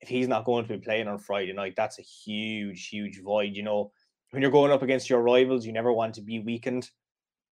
[0.00, 3.54] If he's not going to be playing on Friday night, that's a huge, huge void.
[3.54, 3.92] You know,
[4.30, 6.90] when you're going up against your rivals, you never want to be weakened.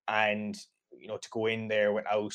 [0.08, 0.56] And,
[0.90, 2.34] you know, to go in there without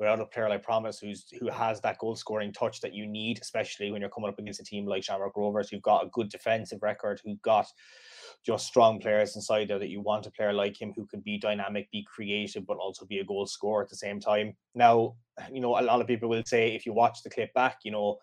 [0.00, 3.38] without a player like Promise, who's who has that goal scoring touch that you need,
[3.42, 6.30] especially when you're coming up against a team like Shamrock Rovers, who've got a good
[6.30, 7.66] defensive record, who've got
[8.44, 11.38] just strong players inside there that you want a player like him who can be
[11.38, 14.56] dynamic, be creative, but also be a goal scorer at the same time.
[14.74, 15.16] Now,
[15.52, 17.92] you know, a lot of people will say if you watch the clip back, you
[17.92, 18.16] know,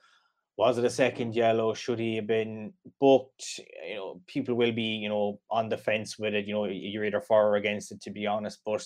[0.58, 1.76] was it a second yellow?
[1.76, 3.60] Should he have been booked?
[3.88, 6.48] You know, people will be, you know, on the fence with it.
[6.48, 8.62] You know, you're either for or against it, to be honest.
[8.66, 8.84] But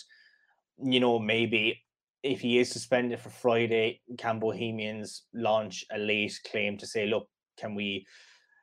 [0.83, 1.81] you know, maybe
[2.23, 7.27] if he is suspended for Friday, can Bohemians launch a late claim to say, look,
[7.57, 8.05] can we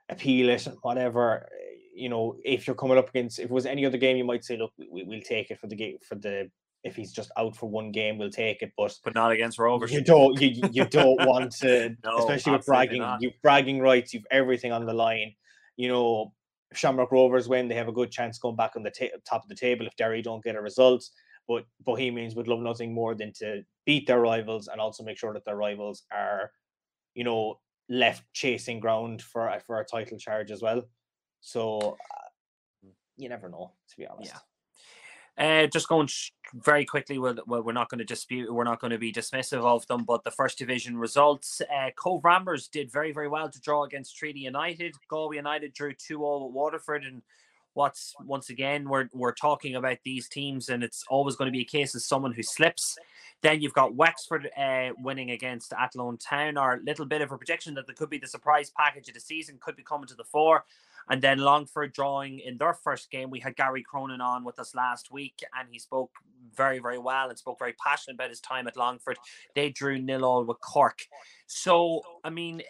[0.08, 1.48] appeal it, whatever?
[1.52, 4.24] Eh, you know, if you're coming up against, if it was any other game, you
[4.24, 6.50] might say, look, we, will take it for the game for the.
[6.84, 9.92] If he's just out for one game, we'll take it, but but not against Rovers.
[9.92, 13.00] You don't, you, you don't want to, no, especially with bragging.
[13.00, 13.20] Not.
[13.20, 14.14] You've bragging rights.
[14.14, 15.34] You've everything on the line.
[15.76, 16.32] You know,
[16.70, 19.42] if Shamrock Rovers win, they have a good chance going back on the ta- top
[19.42, 19.88] of the table.
[19.88, 21.04] If Derry don't get a result,
[21.48, 25.32] but Bohemians would love nothing more than to beat their rivals and also make sure
[25.32, 26.52] that their rivals are,
[27.14, 30.82] you know, left chasing ground for for a title charge as well.
[31.40, 34.32] So uh, you never know, to be honest.
[34.34, 34.40] Yeah.
[35.38, 38.80] Uh, just going sh- very quickly, well, well, we're not going to dispute, we're not
[38.80, 42.90] going to be dismissive of them, but the first division results, uh, Cobh Ramblers did
[42.90, 44.96] very, very well to draw against Treaty United.
[45.08, 47.22] Galway United drew 2 all with Waterford, and
[47.78, 51.60] what's once again we're we're talking about these teams, and it's always going to be
[51.60, 52.98] a case of someone who slips.
[53.40, 56.58] Then you've got Wexford uh, winning against Athlone Town.
[56.58, 59.20] Our little bit of a projection that there could be the surprise package of the
[59.20, 60.64] season could be coming to the fore.
[61.08, 63.30] And then Longford drawing in their first game.
[63.30, 66.10] We had Gary Cronin on with us last week, and he spoke
[66.54, 69.18] very, very well and spoke very passionate about his time at Longford.
[69.54, 71.06] They drew nil all with Cork.
[71.46, 72.62] So, I mean,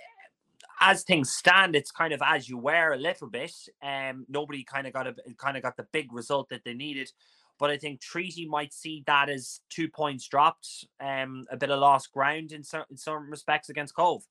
[0.80, 3.52] as things stand, it's kind of as you were a little bit.
[3.82, 7.10] Um, nobody kind of got a kind of got the big result that they needed,
[7.58, 11.80] but I think Treaty might see that as two points dropped, um, a bit of
[11.80, 14.22] lost ground in some in some respects against Cobh.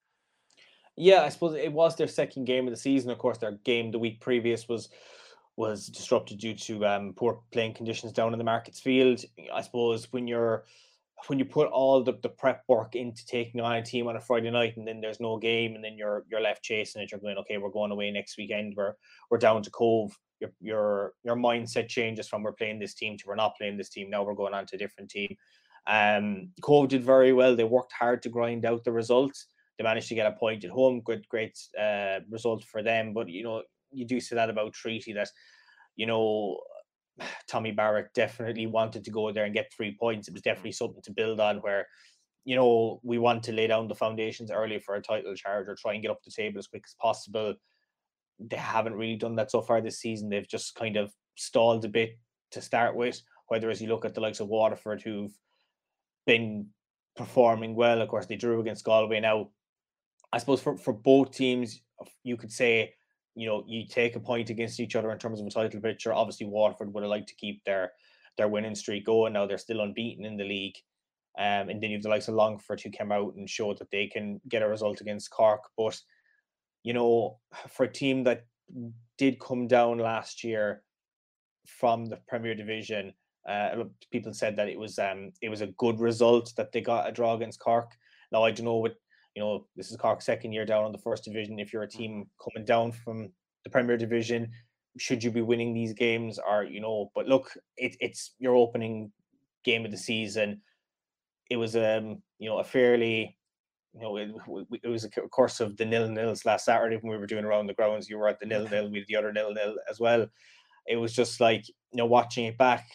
[0.95, 3.11] Yeah, I suppose it was their second game of the season.
[3.11, 4.89] Of course, their game the week previous was
[5.55, 9.23] was disrupted due to um, poor playing conditions down in the Markets Field.
[9.53, 10.65] I suppose when you're
[11.27, 14.21] when you put all the, the prep work into taking on a team on a
[14.21, 17.19] Friday night and then there's no game and then you're you're left chasing it, you're
[17.19, 18.93] going, okay, we're going away next weekend, we're
[19.29, 20.15] we're down to Cobh.
[20.39, 23.89] Your your your mindset changes from we're playing this team to we're not playing this
[23.89, 24.09] team.
[24.09, 25.35] Now we're going on to a different team.
[25.87, 27.55] Um Cobh did very well.
[27.55, 29.47] They worked hard to grind out the results.
[29.77, 31.01] They managed to get a point at home.
[31.01, 33.13] Good, great uh, result for them.
[33.13, 35.29] But you know, you do say that about Treaty that,
[35.95, 36.59] you know,
[37.47, 40.27] Tommy Barrett definitely wanted to go there and get three points.
[40.27, 40.49] It was mm-hmm.
[40.49, 41.87] definitely something to build on where,
[42.45, 45.75] you know, we want to lay down the foundations early for a title charge or
[45.75, 47.55] try and get up the table as quick as possible.
[48.39, 50.29] They haven't really done that so far this season.
[50.29, 52.17] They've just kind of stalled a bit
[52.51, 53.21] to start with.
[53.47, 55.33] Whether as you look at the likes of Waterford who've
[56.25, 56.67] been
[57.15, 59.49] performing well, of course they drew against Galway now.
[60.31, 61.81] I suppose for, for both teams,
[62.23, 62.93] you could say,
[63.37, 66.13] you know, you take a point against each other in terms of a title picture.
[66.13, 67.91] Obviously, Waterford would have liked to keep their
[68.37, 69.33] their winning streak going.
[69.33, 70.75] Now they're still unbeaten in the league.
[71.37, 74.07] Um, and then you've the likes of Longford who came out and showed that they
[74.07, 75.61] can get a result against Cork.
[75.77, 75.99] But,
[76.83, 77.37] you know,
[77.69, 78.45] for a team that
[79.17, 80.83] did come down last year
[81.67, 83.13] from the Premier Division,
[83.47, 87.07] uh, people said that it was um it was a good result that they got
[87.07, 87.91] a draw against Cork.
[88.31, 88.95] Now I don't know what
[89.37, 89.67] you know.
[89.75, 91.59] This is Cork's second year down on the first division.
[91.59, 92.43] If you're a team mm-hmm.
[92.43, 93.29] coming down from
[93.63, 94.49] the Premier Division,
[94.97, 97.11] should you be winning these games or you know?
[97.13, 99.11] But look, it, it's your opening
[99.63, 100.61] game of the season.
[101.51, 103.37] It was um you know a fairly
[103.93, 104.29] you know, it,
[104.83, 107.65] it, was a course of the nil nils last Saturday when we were doing around
[107.67, 108.09] the grounds.
[108.09, 110.25] You were at the nil nil with the other nil nil as well.
[110.87, 112.87] It was just like you know, watching it back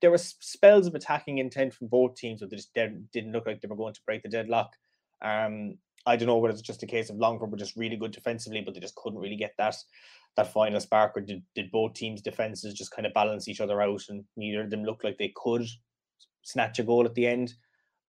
[0.00, 3.60] there were spells of attacking intent from both teams, but they just didn't look like
[3.60, 4.74] they were going to break the deadlock.
[5.22, 8.12] Um, I don't know whether it's just a case of Longford were just really good
[8.12, 9.76] defensively, but they just couldn't really get that
[10.36, 11.16] that final spark.
[11.16, 14.62] Or did, did both teams' defenses just kind of balance each other out, and neither
[14.62, 15.66] of them looked like they could
[16.42, 17.54] snatch a goal at the end?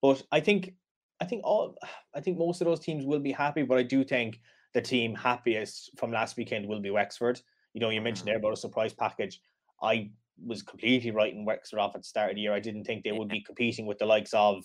[0.02, 0.74] But I think
[1.20, 1.76] I think all
[2.16, 4.40] I think most of those teams will be happy, but I do think
[4.74, 7.42] the team happiest from last weekend will be Wexford.
[7.74, 8.46] You know, you mentioned there mm-hmm.
[8.46, 9.42] about a surprise package.
[9.82, 10.12] I
[10.46, 12.54] was completely writing Wexford off at the start of the year.
[12.54, 14.64] I didn't think they would be competing with the likes of,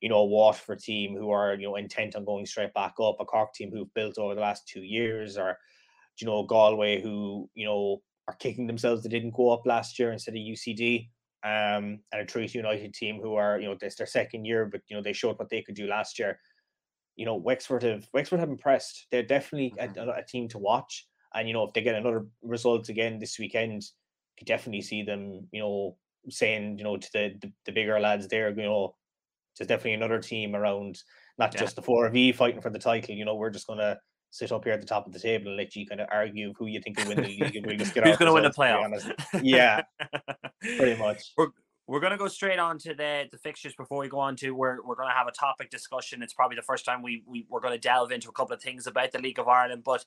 [0.00, 3.16] you know, a Waterford team who are, you know, intent on going straight back up,
[3.20, 5.58] a Cork team who've built over the last two years, or,
[6.20, 10.12] you know, Galway who, you know, are kicking themselves they didn't go up last year
[10.12, 11.08] instead of UCD.
[11.44, 14.82] Um, and a Treaty United team who are, you know, this their second year, but
[14.88, 16.38] you know, they showed what they could do last year.
[17.16, 19.06] You know, Wexford have Wexford have impressed.
[19.10, 20.08] They're definitely a, mm-hmm.
[20.08, 21.06] a team to watch.
[21.34, 23.88] And you know, if they get another result again this weekend, you
[24.38, 25.96] could definitely see them, you know,
[26.28, 28.94] saying, you know, to the, the, the bigger lads there, you know,
[29.58, 31.02] there's definitely another team around,
[31.38, 31.60] not yeah.
[31.60, 33.14] just the four of you fighting for the title.
[33.14, 33.98] You know, we're just gonna
[34.30, 36.52] sit up here at the top of the table and let you kind of argue
[36.58, 38.44] who you think will win the league and we just get who's going to win
[38.44, 39.12] the playoff.
[39.42, 39.82] Yeah,
[40.60, 41.32] pretty much.
[41.36, 41.48] We're
[41.88, 44.50] we're going to go straight on to the, the fixtures before we go on to
[44.50, 46.22] we're, we're going to have a topic discussion.
[46.22, 48.62] It's probably the first time we, we, we're going to delve into a couple of
[48.62, 49.84] things about the League of Ireland.
[49.84, 50.04] But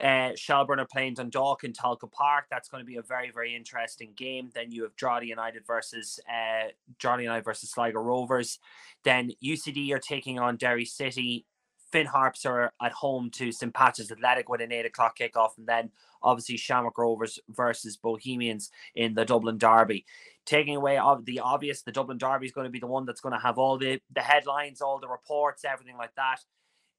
[0.00, 2.46] uh, Shelbourne are playing Dundalk in Tolka Park.
[2.50, 4.48] That's going to be a very, very interesting game.
[4.54, 6.68] Then you have Drogheda United versus uh,
[6.98, 8.58] Drogheda United versus Sligo Rovers.
[9.04, 11.44] Then UCD are taking on Derry City.
[11.92, 13.72] Finn Harps are at home to St.
[13.72, 15.90] Patrick's Athletic with an eight o'clock kickoff, and then
[16.22, 20.04] obviously Shamrock Rovers versus Bohemians in the Dublin Derby
[20.48, 23.20] taking away of the obvious, the Dublin Derby is going to be the one that's
[23.20, 26.40] going to have all the the headlines, all the reports, everything like that.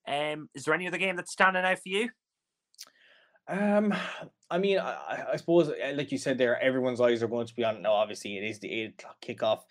[0.07, 2.09] Um, is there any other game that's standing out for you?
[3.47, 3.93] Um,
[4.51, 7.55] I mean, I, I suppose, uh, like you said, there, everyone's eyes are going to
[7.55, 7.81] be on.
[7.81, 9.61] No, obviously, it is the eight o'clock kickoff.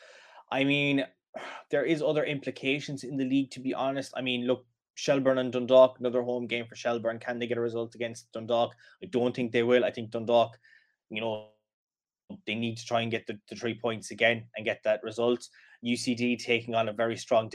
[0.50, 1.04] I mean,
[1.70, 3.52] there is other implications in the league.
[3.52, 4.66] To be honest, I mean, look,
[4.96, 7.20] Shelbourne and Dundalk, another home game for Shelbourne.
[7.20, 8.74] Can they get a result against Dundalk?
[9.00, 9.84] I don't think they will.
[9.84, 10.58] I think Dundalk,
[11.10, 11.50] you know,
[12.46, 15.46] they need to try and get the, the three points again and get that result.
[15.84, 17.50] UCD taking on a very strong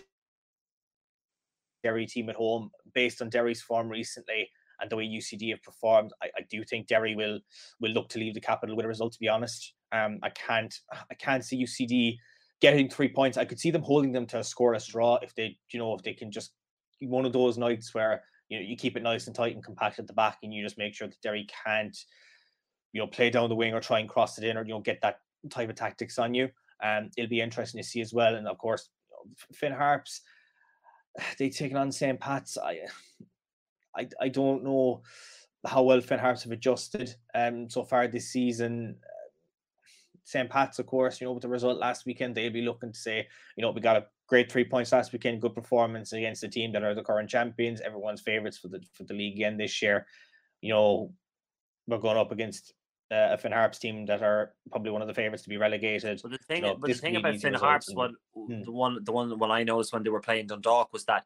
[1.83, 4.49] Derry team at home based on Derry's form recently
[4.79, 6.11] and the way UCD have performed.
[6.21, 7.39] I, I do think Derry will
[7.79, 9.13] will look to leave the capital with a result.
[9.13, 10.73] To be honest, um, I can't
[11.11, 12.17] I can't see UCD
[12.61, 13.37] getting three points.
[13.37, 16.03] I could see them holding them to a scoreless draw if they you know if
[16.03, 16.53] they can just
[17.01, 19.99] one of those nights where you know you keep it nice and tight and compact
[19.99, 21.97] at the back and you just make sure that Derry can't
[22.93, 24.79] you know, play down the wing or try and cross it in or, you know,
[24.79, 25.19] get that
[25.49, 26.49] type of tactics on you.
[26.81, 28.35] Um, it'll be interesting to see as well.
[28.35, 28.89] And of course,
[29.51, 30.21] Finn Harps,
[31.37, 32.19] they taken on St.
[32.19, 32.57] Pat's.
[32.57, 32.81] I,
[33.95, 35.03] I, I don't know
[35.65, 38.95] how well Finn Harps have adjusted um, so far this season.
[40.23, 40.49] St.
[40.49, 43.27] Pat's, of course, you know, with the result last weekend, they'll be looking to say,
[43.57, 46.71] you know, we got a great three points last weekend, good performance against the team
[46.71, 50.07] that are the current champions, everyone's favourites for the for the league again this year.
[50.61, 51.13] You know,
[51.87, 52.73] we're going up against
[53.13, 56.19] uh, a Finn Harps team that are probably one of the favorites to be relegated.
[56.21, 58.63] But the thing, you know, but the thing about Finn Harps, and, what hmm.
[58.63, 61.25] the one, the one, what I noticed when they were playing Dundalk was that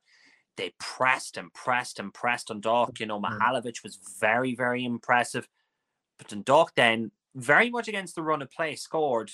[0.58, 3.00] they pressed and pressed and pressed Dundalk.
[3.00, 3.26] You know, hmm.
[3.26, 5.48] Mihalovic was very, very impressive,
[6.18, 9.32] but Dundalk then very much against the run of play scored,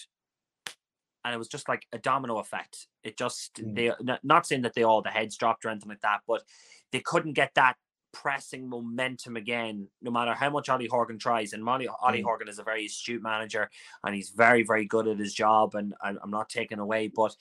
[1.26, 2.88] and it was just like a domino effect.
[3.04, 3.76] It just mm.
[3.76, 3.92] they
[4.24, 6.44] not saying that they all the heads dropped or anything like that, but
[6.92, 7.78] they couldn't get that
[8.14, 11.52] pressing momentum again, no matter how much Ollie Horgan tries.
[11.52, 12.24] And Molly, Ollie mm.
[12.24, 13.70] Horgan is a very astute manager
[14.04, 15.76] and he's very, very good at his job.
[15.76, 17.36] And I'm not taking away, but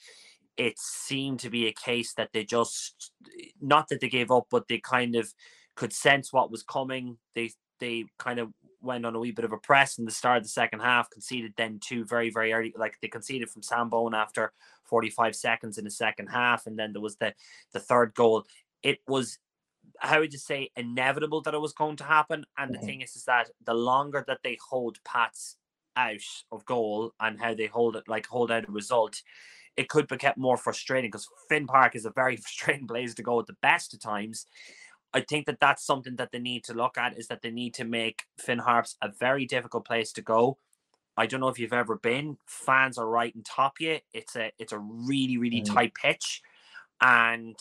[0.57, 3.11] it seemed to be a case that they just,
[3.61, 5.33] not that they gave up, but they kind of
[5.75, 7.17] could sense what was coming.
[7.35, 8.49] They, they kind of
[8.81, 11.09] went on a wee bit of a press in the start of the second half,
[11.09, 14.51] conceded then two very, very early, like they conceded from Sam Bone after
[14.85, 16.65] 45 seconds in the second half.
[16.65, 17.33] And then there was the,
[17.71, 18.43] the third goal.
[18.81, 19.37] It was
[19.99, 22.45] how would you say inevitable that it was going to happen.
[22.57, 22.81] And mm-hmm.
[22.81, 25.57] the thing is, is that the longer that they hold Pats
[25.95, 26.21] out
[26.51, 29.21] of goal and how they hold it, like hold out a result,
[29.75, 33.39] it could get more frustrating because Finn Park is a very frustrating place to go
[33.39, 34.45] at the best of times.
[35.13, 37.75] I think that that's something that they need to look at is that they need
[37.75, 40.57] to make Finn Harps a very difficult place to go.
[41.15, 42.37] I don't know if you've ever been.
[42.47, 43.99] Fans are right on top of you.
[44.13, 45.71] It's a it's a really really mm.
[45.71, 46.41] tight pitch,
[46.99, 47.55] and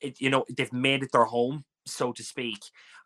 [0.00, 2.58] it, you know they've made it their home, so to speak.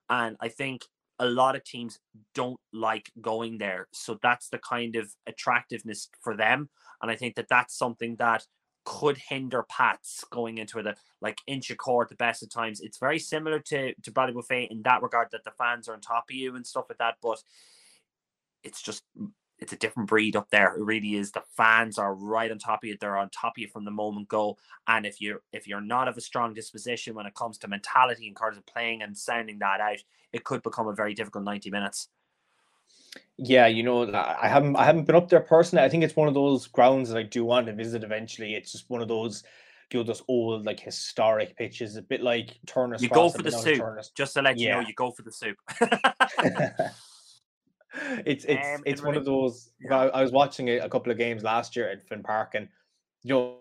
[0.08, 0.82] And I think
[1.18, 1.98] a lot of teams
[2.34, 6.68] don't like going there, so that's the kind of attractiveness for them.
[7.02, 8.44] And I think that that's something that
[8.84, 12.80] could hinder Pats going into the like Inchicore at the best of times.
[12.80, 16.24] It's very similar to to Ballybofey in that regard that the fans are on top
[16.30, 17.42] of you and stuff like that, but
[18.62, 19.02] it's just
[19.60, 20.74] it's a different breed up there.
[20.74, 21.32] It really is.
[21.32, 22.96] The fans are right on top of you.
[22.98, 24.56] They're on top of you from the moment go.
[24.86, 28.26] And if you're if you're not of a strong disposition when it comes to mentality
[28.26, 29.98] and terms of playing and sounding that out,
[30.32, 32.08] it could become a very difficult 90 minutes.
[33.36, 35.84] Yeah, you know, I haven't I haven't been up there personally.
[35.84, 38.54] I think it's one of those grounds that I do want to visit eventually.
[38.54, 39.44] It's just one of those
[39.92, 43.02] you know those old like historic pitches, a bit like Turner's.
[43.02, 43.82] You go for the soup,
[44.14, 44.68] just to let yeah.
[44.68, 44.88] you know.
[44.88, 45.56] You go for the soup.
[48.26, 49.70] it's it's um, it's one of those.
[49.80, 49.96] Yeah.
[49.96, 52.68] I, I, was watching a, a, couple of games last year at Finn Park, and
[53.22, 53.56] you know,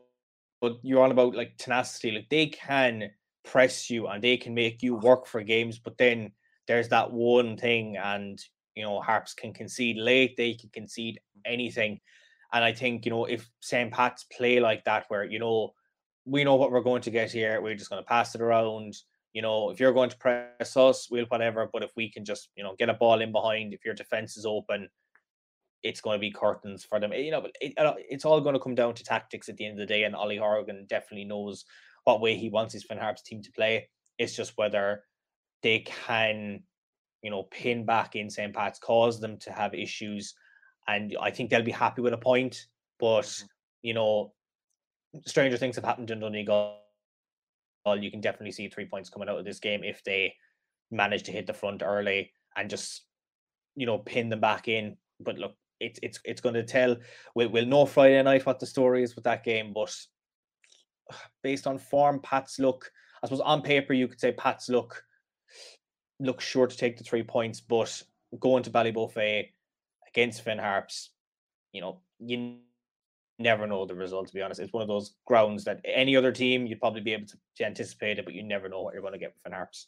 [0.61, 2.11] but you're on about like tenacity.
[2.11, 3.09] Like they can
[3.43, 6.31] press you and they can make you work for games, but then
[6.67, 8.39] there's that one thing, and
[8.75, 10.37] you know, Harps can concede late.
[10.37, 11.99] They can concede anything,
[12.53, 13.91] and I think you know if St.
[13.91, 15.73] Pat's play like that, where you know
[16.25, 18.95] we know what we're going to get here, we're just going to pass it around
[19.33, 21.69] you know, if you're going to press us, we'll whatever.
[21.71, 24.37] But if we can just, you know, get a ball in behind, if your defense
[24.37, 24.89] is open,
[25.83, 27.13] it's going to be curtains for them.
[27.13, 27.73] You know, but it,
[28.09, 30.03] it's all going to come down to tactics at the end of the day.
[30.03, 31.65] And Ollie Horgan definitely knows
[32.05, 33.89] what way he wants his Finn Harps team to play.
[34.17, 35.03] It's just whether
[35.61, 36.63] they can,
[37.21, 38.53] you know, pin back in St.
[38.53, 40.33] Pat's, cause them to have issues.
[40.87, 42.65] And I think they'll be happy with a point.
[42.99, 43.45] But, mm-hmm.
[43.83, 44.33] you know,
[45.25, 46.79] stranger things have happened in Donegal
[47.85, 50.33] you can definitely see three points coming out of this game if they
[50.91, 53.03] manage to hit the front early and just
[53.75, 54.97] you know pin them back in.
[55.19, 56.97] But look, it's it's it's going to tell.
[57.35, 59.95] We'll, we'll know Friday night what the story is with that game, but
[61.43, 62.91] based on form, Pat's look.
[63.21, 65.03] I suppose on paper you could say Pat's look
[66.19, 68.01] look sure to take the three points, but
[68.39, 69.47] going to Ballybofey
[70.07, 71.11] against Finn Harps,
[71.71, 72.57] you know, you
[73.39, 74.27] never know the result.
[74.27, 77.13] To be honest, it's one of those grounds that any other team you'd probably be
[77.13, 79.45] able to, to anticipate it, but you never know what you're going to get with
[79.45, 79.87] an Harps.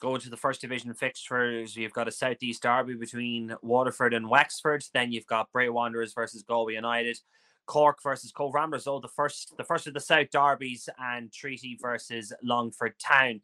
[0.00, 4.84] Going to the first division fixtures, you've got a southeast derby between Waterford and Wexford.
[4.92, 7.18] Then you've got Bray Wanderers versus Galway United,
[7.66, 8.86] Cork versus Cobh Ramblers.
[8.86, 13.40] All the first, the first of the South derbies, and Treaty versus Longford Town.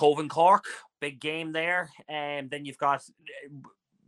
[0.00, 0.64] And Cork,
[1.00, 1.90] big game there.
[2.08, 3.02] And um, then you've got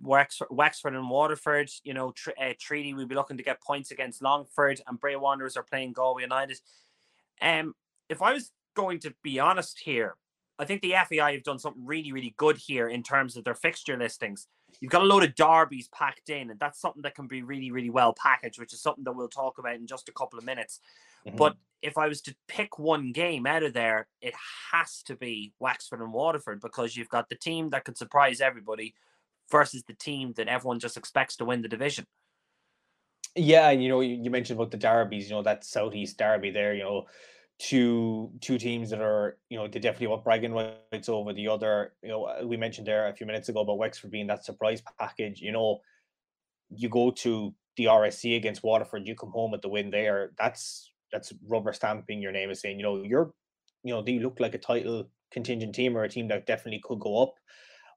[0.05, 3.91] Wexford, Wexford and Waterford, you know, tr- uh, Treaty will be looking to get points
[3.91, 6.61] against Longford, and Bray Wanderers are playing Galway United.
[7.41, 7.75] Um,
[8.09, 10.17] if I was going to be honest here,
[10.59, 13.55] I think the FAI have done something really, really good here in terms of their
[13.55, 14.47] fixture listings.
[14.81, 17.71] You've got a load of derbies packed in, and that's something that can be really,
[17.71, 20.45] really well packaged, which is something that we'll talk about in just a couple of
[20.45, 20.81] minutes.
[21.27, 21.37] Mm-hmm.
[21.37, 24.35] But if I was to pick one game out of there, it
[24.73, 28.95] has to be Wexford and Waterford because you've got the team that could surprise everybody
[29.51, 32.07] versus the team that everyone just expects to win the division.
[33.37, 36.73] Yeah, and you know, you, mentioned about the derbies, you know, that southeast derby there,
[36.73, 37.07] you know,
[37.59, 41.95] two two teams that are, you know, they definitely want bragging rights over the other.
[42.03, 44.83] You know, uh, we mentioned there a few minutes ago about Wexford being that surprise
[45.01, 45.41] package.
[45.41, 45.81] You know,
[46.71, 50.31] you go to the RSC against Waterford, you come home with the win there.
[50.39, 53.33] That's that's rubber stamping your name is saying, you know, you're
[53.83, 57.01] you know, they look like a title contingent team or a team that definitely could
[57.01, 57.35] go up.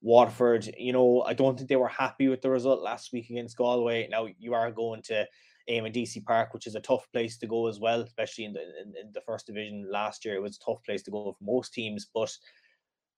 [0.02, 3.58] Waterford, you know, I don't think they were happy with the result last week against
[3.58, 4.08] Galway.
[4.10, 5.28] Now you are going to um,
[5.70, 8.62] Eamonn Deacy Park, which is a tough place to go as well, especially in the
[8.62, 10.36] in, in, the first division last year.
[10.36, 12.32] It was a tough place to go for most teams, but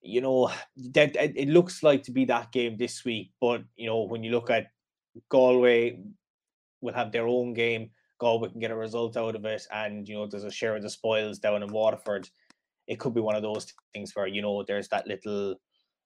[0.01, 0.51] you know
[0.93, 3.31] that it looks like to be that game this week.
[3.39, 4.67] But you know when you look at
[5.29, 5.99] Galway,
[6.81, 7.91] will have their own game.
[8.19, 10.81] Galway can get a result out of it, and you know there's a share of
[10.81, 12.29] the spoils down in Waterford.
[12.87, 15.55] It could be one of those things where you know there's that little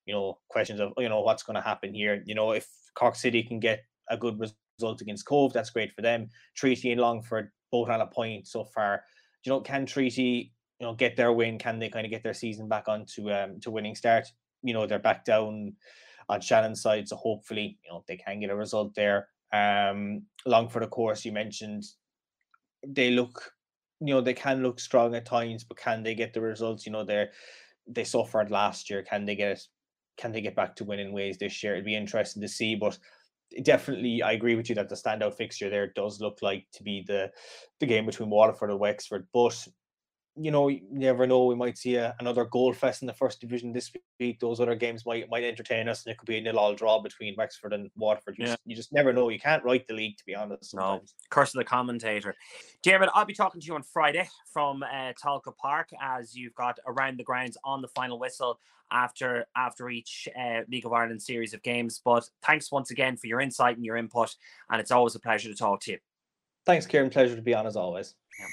[0.06, 2.24] you know, questions of, you know, what's going to happen here.
[2.26, 6.02] You know, if Cork City can get a good result against Cobh, that's great for
[6.02, 6.30] them.
[6.56, 9.04] Treaty and Longford both on a point so far.
[9.46, 11.58] You know, can Treaty, you know, get their win?
[11.58, 14.28] Can they kind of get their season back onto um to winning start?
[14.62, 15.74] You know, they're back down
[16.30, 19.28] on Shannon's side, so hopefully, you know, they can get a result there.
[19.52, 21.84] Um, Longford, of course, you mentioned
[22.88, 23.54] they look
[24.06, 26.86] you know they can look strong at times, but can they get the results?
[26.86, 27.32] You know, they're
[27.88, 29.02] they suffered last year.
[29.02, 29.66] Can they get
[30.18, 31.74] can they get back to winning ways this year?
[31.74, 32.98] It'd be interesting to see, but
[33.64, 37.04] definitely I agree with you that the standout fixture there does look like to be
[37.06, 37.32] the
[37.80, 39.28] the game between Waterford and Wexford.
[39.34, 39.68] But
[40.36, 41.46] you know, you never know.
[41.46, 44.40] We might see a, another goal fest in the first division this week.
[44.40, 47.36] Those other games might might entertain us, and it could be a nil-all draw between
[47.38, 48.36] Wexford and Waterford.
[48.38, 48.52] You, yeah.
[48.52, 49.30] just, you just never know.
[49.30, 50.72] You can't write the league, to be honest.
[50.72, 51.14] Sometimes.
[51.20, 52.36] No, curse of the commentator.
[52.82, 56.80] David, I'll be talking to you on Friday from uh, Tolka Park as you've got
[56.88, 58.60] around the grounds on the final whistle
[58.92, 62.02] after after each uh, League of Ireland series of games.
[62.04, 64.36] But thanks once again for your insight and your input,
[64.72, 66.00] and it's always a pleasure to talk to you.
[66.66, 67.10] Thanks, Kieran.
[67.10, 68.16] Pleasure to be on as always.
[68.40, 68.48] Yeah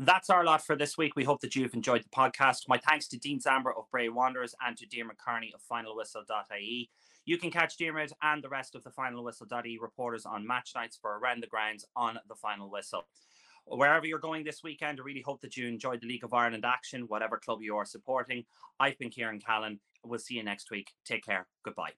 [0.00, 1.14] that's our lot for this week.
[1.14, 2.68] We hope that you've enjoyed the podcast.
[2.68, 6.90] My thanks to Dean Zamber of Bray Wanderers and to Diarmuid Kearney of finalwhistle.ie.
[7.26, 10.98] You can catch Diarmuid and the rest of the Final Whistle.ie reporters on match nights
[11.00, 13.04] for Around the Grounds on the Final Whistle.
[13.66, 16.64] Wherever you're going this weekend, I really hope that you enjoyed the League of Ireland
[16.64, 18.44] action, whatever club you are supporting.
[18.80, 19.80] I've been Kieran Callan.
[20.02, 20.92] We'll see you next week.
[21.04, 21.46] Take care.
[21.62, 21.92] Goodbye.